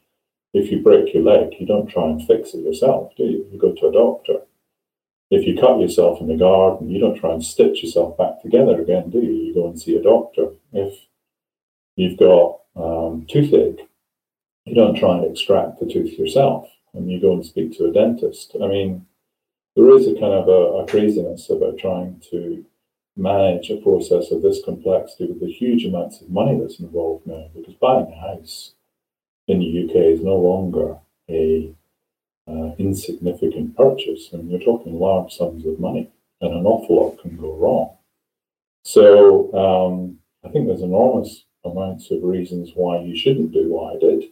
if 0.53 0.71
you 0.71 0.81
break 0.81 1.13
your 1.15 1.23
leg, 1.23 1.55
you 1.59 1.67
don't 1.67 1.87
try 1.89 2.05
and 2.07 2.27
fix 2.27 2.55
it 2.55 2.65
yourself, 2.65 3.13
do 3.17 3.25
you? 3.25 3.47
You 3.53 3.59
go 3.59 3.73
to 3.73 3.89
a 3.89 3.93
doctor. 3.93 4.41
If 5.31 5.47
you 5.47 5.57
cut 5.59 5.81
yourself 5.81 6.21
in 6.21 6.29
the 6.29 6.37
garden, 6.37 6.91
you 6.91 7.01
don't 7.01 7.19
try 7.19 7.33
and 7.33 7.45
stitch 7.45 7.83
yourself 7.83 8.17
back 8.17 8.41
together 8.43 8.81
again, 8.81 9.11
do 9.11 9.19
you? 9.19 9.33
You 9.33 9.55
go 9.55 9.69
and 9.69 9.81
see 9.81 9.97
a 9.97 10.03
doctor. 10.03 10.51
If 10.73 10.95
you've 11.97 12.19
got 12.19 12.61
um, 12.77 13.27
toothache, 13.29 13.89
you 14.65 14.75
don't 14.75 14.97
try 14.97 15.19
and 15.19 15.31
extract 15.31 15.81
the 15.81 15.87
tooth 15.87 16.19
yourself 16.19 16.69
and 16.95 17.11
you 17.11 17.21
go 17.21 17.33
and 17.33 17.45
speak 17.45 17.77
to 17.77 17.87
a 17.87 17.93
dentist. 17.93 18.57
I 18.63 18.67
mean, 18.67 19.07
there 19.77 19.91
is 19.97 20.07
a 20.07 20.13
kind 20.13 20.33
of 20.33 20.49
a, 20.49 20.83
a 20.83 20.87
craziness 20.87 21.51
about 21.51 21.79
trying 21.79 22.23
to 22.31 22.65
manage 23.17 23.71
a 23.71 23.77
process 23.77 24.31
of 24.31 24.43
this 24.43 24.63
complexity 24.65 25.27
with 25.27 25.41
the 25.41 25.53
huge 25.53 25.85
amounts 25.85 26.21
of 26.21 26.31
money 26.31 26.59
that's 26.59 26.81
involved 26.81 27.27
now 27.27 27.49
because 27.55 27.75
buying 27.75 28.11
a 28.11 28.21
house 28.21 28.73
in 29.47 29.61
the 29.61 29.85
UK 29.85 29.97
is 29.97 30.21
no 30.21 30.37
longer 30.37 30.99
a 31.31 31.73
uh, 32.49 32.75
insignificant 32.79 33.77
purchase. 33.77 34.33
Mean, 34.33 34.51
you're 34.51 34.61
talking 34.61 34.99
large 34.99 35.33
sums 35.33 35.65
of 35.65 35.79
money, 35.79 36.11
and 36.41 36.53
an 36.53 36.67
awful 36.67 36.97
lot 36.97 37.23
can 37.23 37.37
go 37.37 37.55
wrong. 37.55 37.97
So 38.85 39.53
um, 39.55 40.19
I 40.45 40.51
think 40.51 40.67
there's 40.67 40.83
enormous 40.83 41.45
amounts 41.65 42.11
of 42.11 42.23
reasons 42.23 42.73
why 42.75 43.01
you 43.01 43.17
shouldn't 43.17 43.53
do 43.53 43.73
what 43.73 43.97
I 43.97 43.99
did. 43.99 44.25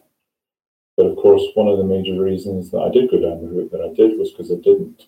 But 0.95 1.07
of 1.07 1.15
course, 1.15 1.41
one 1.55 1.67
of 1.67 1.79
the 1.79 1.83
major 1.83 2.21
reasons 2.21 2.69
that 2.69 2.81
I 2.81 2.89
did 2.89 3.09
go 3.09 3.19
down 3.19 3.41
the 3.41 3.47
route 3.47 3.71
that 3.71 3.81
I 3.81 3.93
did 3.95 4.19
was 4.19 4.31
because 4.31 4.51
I 4.51 4.55
didn't 4.55 5.07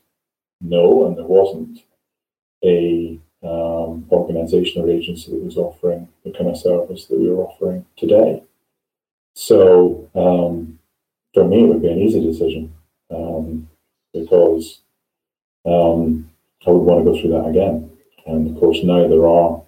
know, 0.61 1.05
and 1.05 1.15
there 1.15 1.25
wasn't 1.25 1.83
a 2.63 3.19
um, 3.43 4.05
organization 4.11 4.81
or 4.81 4.89
agency 4.89 5.31
that 5.31 5.43
was 5.43 5.57
offering 5.57 6.07
the 6.23 6.31
kind 6.31 6.49
of 6.49 6.57
service 6.57 7.05
that 7.05 7.19
we 7.19 7.29
were 7.29 7.43
offering 7.43 7.85
today. 7.97 8.43
So 9.35 10.09
um, 10.15 10.79
for 11.33 11.43
me, 11.43 11.63
it 11.63 11.67
would 11.67 11.81
be 11.81 11.91
an 11.91 11.99
easy 11.99 12.21
decision 12.21 12.73
um, 13.11 13.67
because 14.13 14.81
um, 15.65 16.29
I 16.65 16.71
would 16.71 16.79
want 16.79 17.05
to 17.05 17.11
go 17.11 17.19
through 17.19 17.31
that 17.31 17.49
again. 17.49 17.91
And 18.25 18.49
of 18.49 18.59
course, 18.59 18.79
now 18.83 19.07
there 19.07 19.27
are 19.27 19.61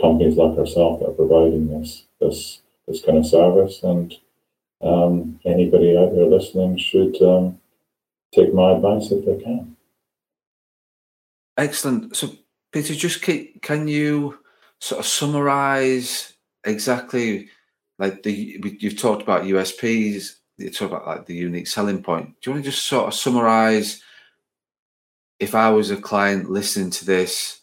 companies 0.00 0.36
like 0.36 0.58
ourselves 0.58 1.00
that 1.00 1.10
are 1.10 1.12
providing 1.12 1.68
this 1.68 2.04
this 2.20 2.60
this 2.88 3.02
kind 3.02 3.18
of 3.18 3.26
service, 3.26 3.82
and 3.82 4.14
um, 4.80 5.40
anybody 5.44 5.96
out 5.96 6.14
there 6.14 6.26
listening 6.26 6.78
should 6.78 7.20
um, 7.22 7.60
take 8.34 8.54
my 8.54 8.72
advice 8.72 9.10
if 9.10 9.24
they 9.24 9.42
can. 9.42 9.76
Excellent. 11.56 12.16
So, 12.16 12.30
Peter, 12.72 12.94
just 12.94 13.22
can 13.22 13.86
you 13.86 14.38
sort 14.80 14.98
of 14.98 15.06
summarize 15.06 16.32
exactly 16.64 17.48
like 17.98 18.22
the 18.22 18.60
you've 18.80 18.98
talked 18.98 19.22
about 19.22 19.44
USPs, 19.44 20.36
you 20.58 20.70
talk 20.70 20.90
about 20.90 21.06
like 21.06 21.26
the 21.26 21.34
unique 21.34 21.66
selling 21.66 22.02
point. 22.02 22.34
Do 22.40 22.50
you 22.50 22.54
want 22.54 22.64
to 22.64 22.70
just 22.70 22.84
sort 22.84 23.06
of 23.06 23.14
summarize 23.14 24.02
if 25.38 25.54
I 25.54 25.70
was 25.70 25.90
a 25.90 25.96
client 25.96 26.50
listening 26.50 26.90
to 26.90 27.04
this 27.04 27.60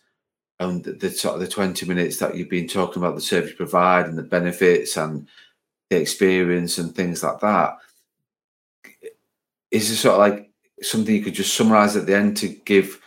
and 0.59 0.83
the, 0.83 0.91
the 0.91 1.09
sort 1.09 1.35
of 1.35 1.41
the 1.41 1.47
20 1.47 1.85
minutes 1.85 2.17
that 2.17 2.35
you've 2.35 2.49
been 2.49 2.67
talking 2.67 3.01
about 3.01 3.15
the 3.15 3.21
service 3.21 3.53
provide 3.53 4.05
and 4.05 4.17
the 4.17 4.23
benefits 4.23 4.97
and 4.97 5.27
the 5.89 5.97
experience 5.97 6.77
and 6.77 6.93
things 6.93 7.23
like 7.23 7.39
that, 7.39 7.77
is 9.71 9.89
it 9.89 9.95
sort 9.95 10.13
of 10.15 10.19
like 10.19 10.51
something 10.81 11.15
you 11.15 11.21
could 11.21 11.33
just 11.33 11.53
summarize 11.53 11.95
at 11.95 12.05
the 12.05 12.15
end 12.15 12.37
to 12.37 12.47
give 12.47 12.98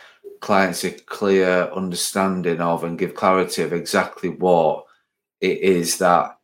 clients 0.43 0.83
a 0.83 0.91
clear 0.91 1.71
understanding 1.73 2.59
of 2.59 2.83
and 2.83 2.99
give 2.99 3.15
clarity 3.15 3.63
of 3.63 3.71
exactly 3.71 4.27
what 4.27 4.83
it 5.39 5.59
is 5.59 5.99
that 5.99 6.37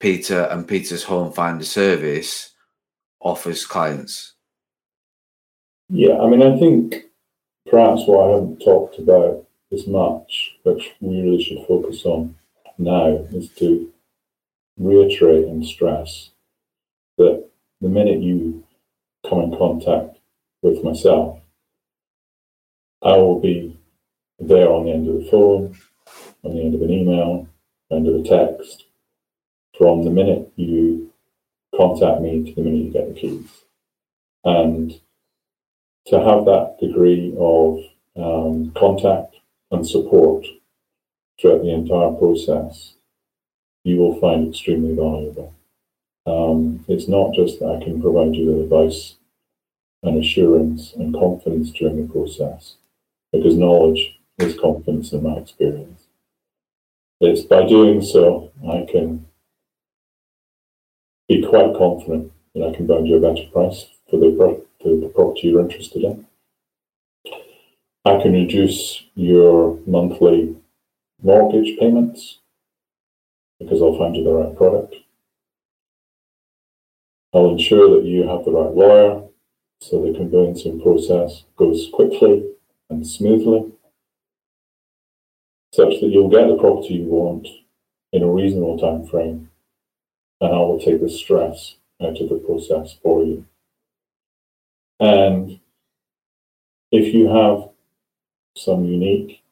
Peter 0.00 0.44
and 0.50 0.66
Peter's 0.66 1.04
Home 1.04 1.30
Finder 1.30 1.64
service 1.64 2.54
offers 3.20 3.66
clients? 3.66 4.32
Yeah, 5.90 6.18
I 6.18 6.26
mean, 6.26 6.42
I 6.42 6.58
think 6.58 7.04
perhaps 7.70 8.06
what 8.06 8.28
I 8.28 8.32
haven't 8.32 8.60
talked 8.60 8.98
about 8.98 9.46
as 9.72 9.86
much, 9.86 10.56
which 10.62 10.90
we 11.00 11.20
really 11.20 11.42
should 11.42 11.66
focus 11.68 12.06
on 12.06 12.34
now, 12.78 13.26
is 13.30 13.50
to 13.58 13.92
reiterate 14.78 15.48
and 15.48 15.64
stress 15.66 16.30
that 17.18 17.46
the 17.82 17.88
minute 17.88 18.22
you 18.22 18.64
come 19.28 19.40
in 19.42 19.58
contact 19.58 20.18
with 20.62 20.82
myself, 20.82 21.40
I 23.02 23.16
will 23.16 23.40
be 23.40 23.78
there 24.38 24.68
on 24.70 24.86
the 24.86 24.92
end 24.92 25.08
of 25.08 25.24
the 25.24 25.30
phone, 25.30 25.76
on 26.42 26.54
the 26.54 26.62
end 26.62 26.74
of 26.74 26.82
an 26.82 26.90
email, 26.90 27.48
end 27.90 28.08
of 28.08 28.14
a 28.14 28.22
text, 28.22 28.84
from 29.76 30.02
the 30.02 30.10
minute 30.10 30.52
you 30.56 31.12
contact 31.76 32.20
me 32.22 32.44
to 32.44 32.54
the 32.54 32.62
minute 32.62 32.84
you 32.86 32.92
get 32.92 33.14
the 33.14 33.20
keys. 33.20 33.50
And 34.44 35.00
to 36.06 36.18
have 36.18 36.44
that 36.44 36.76
degree 36.80 37.34
of 37.38 37.80
um, 38.16 38.72
contact 38.76 39.36
and 39.70 39.86
support 39.86 40.46
throughout 41.40 41.62
the 41.62 41.74
entire 41.74 42.12
process, 42.12 42.94
you 43.84 43.98
will 43.98 44.18
find 44.20 44.48
extremely 44.48 44.94
valuable. 44.94 45.54
Um, 46.26 46.84
it's 46.88 47.08
not 47.08 47.34
just 47.34 47.60
that 47.60 47.78
I 47.80 47.84
can 47.84 48.00
provide 48.00 48.34
you 48.34 48.46
with 48.46 48.64
advice 48.64 49.16
and 50.02 50.18
assurance 50.18 50.92
and 50.94 51.14
confidence 51.14 51.70
during 51.70 52.06
the 52.06 52.12
process, 52.12 52.76
because 53.32 53.56
knowledge 53.56 54.18
is 54.38 54.58
confidence 54.58 55.12
in 55.12 55.22
my 55.22 55.36
experience. 55.36 56.02
It's 57.20 57.42
by 57.42 57.66
doing 57.66 58.02
so 58.02 58.52
I 58.68 58.86
can 58.90 59.26
be 61.28 61.46
quite 61.46 61.76
confident 61.76 62.32
that 62.54 62.68
I 62.68 62.76
can 62.76 62.86
find 62.86 63.06
you 63.06 63.16
a 63.16 63.20
better 63.20 63.48
price 63.50 63.86
for 64.10 64.18
the, 64.18 64.62
for 64.82 64.88
the 64.88 65.10
property 65.14 65.48
you're 65.48 65.60
interested 65.60 66.04
in. 66.04 66.26
I 68.04 68.22
can 68.22 68.34
reduce 68.34 69.04
your 69.14 69.78
monthly 69.86 70.54
mortgage 71.22 71.78
payments 71.78 72.38
because 73.58 73.80
I'll 73.82 73.98
find 73.98 74.14
you 74.14 74.22
the 74.22 74.32
right 74.32 74.56
product. 74.56 74.94
I'll 77.34 77.50
ensure 77.50 77.96
that 77.96 78.06
you 78.06 78.28
have 78.28 78.44
the 78.44 78.52
right 78.52 78.72
lawyer 78.72 79.22
so 79.80 80.00
the 80.00 80.16
conveyancing 80.16 80.80
process 80.80 81.44
goes 81.56 81.88
quickly 81.92 82.44
and 82.90 83.06
smoothly, 83.06 83.72
such 85.72 86.00
that 86.00 86.08
you'll 86.08 86.28
get 86.28 86.46
the 86.46 86.56
property 86.56 86.94
you 86.94 87.04
want 87.04 87.46
in 88.12 88.22
a 88.22 88.30
reasonable 88.30 88.78
time 88.78 89.06
frame 89.06 89.50
and 90.40 90.54
I 90.54 90.58
will 90.58 90.78
take 90.78 91.00
the 91.00 91.08
stress 91.08 91.76
out 92.02 92.20
of 92.20 92.28
the 92.28 92.42
process 92.46 92.96
for 93.02 93.24
you. 93.24 93.44
And 95.00 95.60
if 96.92 97.14
you 97.14 97.28
have 97.28 97.68
some 98.56 98.84
unique 98.84 99.42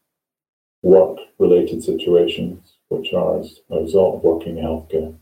work 0.83 1.19
related 1.39 1.83
situations, 1.83 2.75
which 2.89 3.13
are 3.13 3.41
as 3.41 3.61
a 3.71 3.81
result 3.81 4.17
of 4.17 4.23
working 4.23 4.59
in 4.59 4.65
healthcare, 4.65 5.15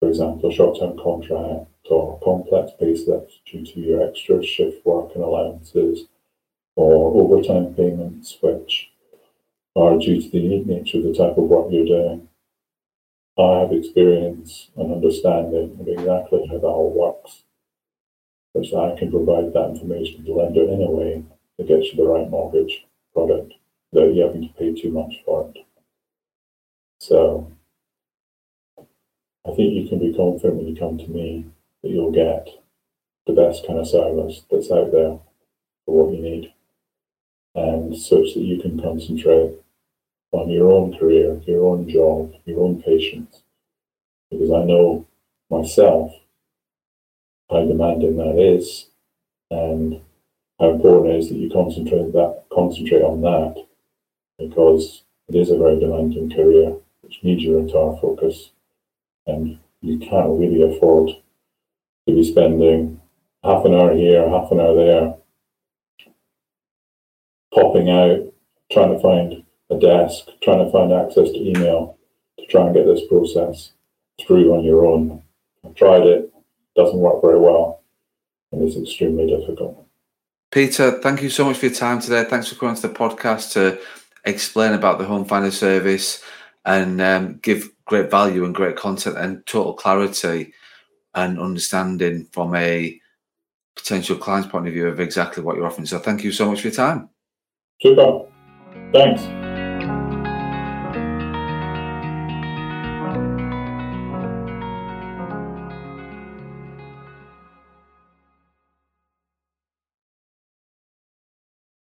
for 0.00 0.08
example, 0.08 0.50
a 0.50 0.52
short 0.52 0.78
term 0.78 0.98
contract 0.98 1.66
or 1.90 2.20
complex 2.20 2.72
pay 2.78 2.94
slips 2.94 3.40
due 3.46 3.64
to 3.64 3.80
your 3.80 4.06
extra 4.08 4.42
shift 4.42 4.84
work 4.86 5.10
and 5.14 5.24
allowances, 5.24 6.06
or 6.78 7.20
overtime 7.20 7.74
payments, 7.74 8.38
which 8.40 8.88
are 9.74 9.98
due 9.98 10.22
to 10.22 10.30
the 10.30 10.62
nature 10.64 10.98
of 10.98 11.04
the 11.04 11.12
type 11.12 11.36
of 11.36 11.42
work 11.42 11.66
you're 11.72 11.84
doing, 11.84 12.28
I 13.36 13.60
have 13.60 13.72
experience 13.72 14.70
and 14.76 14.92
understanding 14.92 15.76
of 15.80 15.88
exactly 15.88 16.46
how 16.46 16.58
that 16.58 16.66
all 16.66 16.92
works, 16.92 17.42
which 18.52 18.72
I 18.72 18.94
can 18.96 19.10
provide 19.10 19.52
that 19.52 19.70
information 19.70 20.18
to 20.18 20.22
the 20.22 20.32
lender 20.32 20.62
in 20.70 20.82
a 20.82 20.90
way 20.90 21.24
that 21.56 21.66
gets 21.66 21.88
you 21.88 21.96
the 21.96 22.08
right 22.08 22.30
mortgage 22.30 22.86
product 23.12 23.54
without 23.90 24.14
you 24.14 24.22
having 24.22 24.42
to 24.42 24.54
pay 24.54 24.72
too 24.72 24.92
much 24.92 25.14
for 25.24 25.50
it. 25.52 25.66
So 27.00 27.50
I 29.44 29.50
think 29.50 29.74
you 29.74 29.88
can 29.88 29.98
be 29.98 30.14
confident 30.14 30.54
when 30.54 30.68
you 30.68 30.76
come 30.76 30.96
to 30.96 31.10
me 31.10 31.44
that 31.82 31.90
you'll 31.90 32.12
get 32.12 32.46
the 33.26 33.32
best 33.32 33.66
kind 33.66 33.80
of 33.80 33.88
service 33.88 34.44
that's 34.48 34.70
out 34.70 34.92
there 34.92 35.18
for 35.84 36.04
what 36.04 36.14
you 36.14 36.22
need 36.22 36.52
and 37.58 37.96
such 37.96 38.34
that 38.34 38.44
you 38.44 38.60
can 38.60 38.80
concentrate 38.80 39.54
on 40.32 40.50
your 40.50 40.70
own 40.70 40.96
career, 40.96 41.40
your 41.46 41.66
own 41.66 41.88
job, 41.88 42.32
your 42.44 42.62
own 42.62 42.82
patients. 42.82 43.42
Because 44.30 44.50
I 44.50 44.64
know 44.64 45.06
myself 45.50 46.12
how 47.50 47.64
demanding 47.64 48.16
that 48.16 48.38
is 48.38 48.86
and 49.50 50.00
how 50.60 50.70
important 50.70 51.14
it 51.14 51.18
is 51.18 51.28
that 51.30 51.36
you 51.36 51.50
concentrate 51.50 52.12
that 52.12 52.44
concentrate 52.52 53.02
on 53.02 53.22
that 53.22 53.64
because 54.38 55.04
it 55.28 55.36
is 55.36 55.50
a 55.50 55.56
very 55.56 55.80
demanding 55.80 56.30
career 56.30 56.76
which 57.00 57.20
needs 57.22 57.42
your 57.42 57.60
entire 57.60 57.98
focus 58.00 58.50
and 59.26 59.58
you 59.80 59.98
can't 59.98 60.38
really 60.38 60.76
afford 60.76 61.08
to 62.06 62.14
be 62.14 62.24
spending 62.24 63.00
half 63.42 63.64
an 63.64 63.74
hour 63.74 63.94
here, 63.94 64.28
half 64.28 64.50
an 64.52 64.60
hour 64.60 64.74
there, 64.74 65.14
popping 67.60 67.90
out, 67.90 68.32
trying 68.70 68.94
to 68.94 69.00
find 69.00 69.44
a 69.70 69.78
desk, 69.78 70.28
trying 70.42 70.64
to 70.64 70.70
find 70.70 70.92
access 70.92 71.30
to 71.30 71.38
email 71.38 71.98
to 72.38 72.46
try 72.46 72.64
and 72.64 72.74
get 72.74 72.86
this 72.86 73.06
process 73.08 73.72
through 74.20 74.54
on 74.54 74.64
your 74.64 74.86
own. 74.86 75.22
I've 75.64 75.74
tried 75.74 76.02
it, 76.02 76.32
doesn't 76.76 76.98
work 76.98 77.20
very 77.20 77.38
well, 77.38 77.82
and 78.52 78.62
it's 78.62 78.76
extremely 78.76 79.26
difficult. 79.26 79.84
Peter, 80.50 81.00
thank 81.02 81.22
you 81.22 81.28
so 81.28 81.44
much 81.44 81.58
for 81.58 81.66
your 81.66 81.74
time 81.74 82.00
today. 82.00 82.24
Thanks 82.24 82.48
for 82.48 82.54
coming 82.54 82.76
to 82.76 82.88
the 82.88 82.94
podcast 82.94 83.52
to 83.52 83.78
explain 84.24 84.72
about 84.72 84.98
the 84.98 85.04
Home 85.04 85.24
Finder 85.24 85.50
service 85.50 86.22
and 86.64 87.00
um, 87.00 87.38
give 87.42 87.70
great 87.84 88.10
value 88.10 88.44
and 88.44 88.54
great 88.54 88.76
content 88.76 89.18
and 89.18 89.44
total 89.46 89.74
clarity 89.74 90.52
and 91.14 91.38
understanding 91.38 92.26
from 92.32 92.54
a 92.54 92.98
potential 93.76 94.16
client's 94.16 94.48
point 94.48 94.66
of 94.66 94.72
view 94.72 94.88
of 94.88 95.00
exactly 95.00 95.42
what 95.42 95.56
you're 95.56 95.66
offering. 95.66 95.86
So 95.86 95.98
thank 95.98 96.24
you 96.24 96.32
so 96.32 96.50
much 96.50 96.62
for 96.62 96.68
your 96.68 96.74
time. 96.74 97.08
Super. 97.80 98.26
Thanks. 98.92 99.47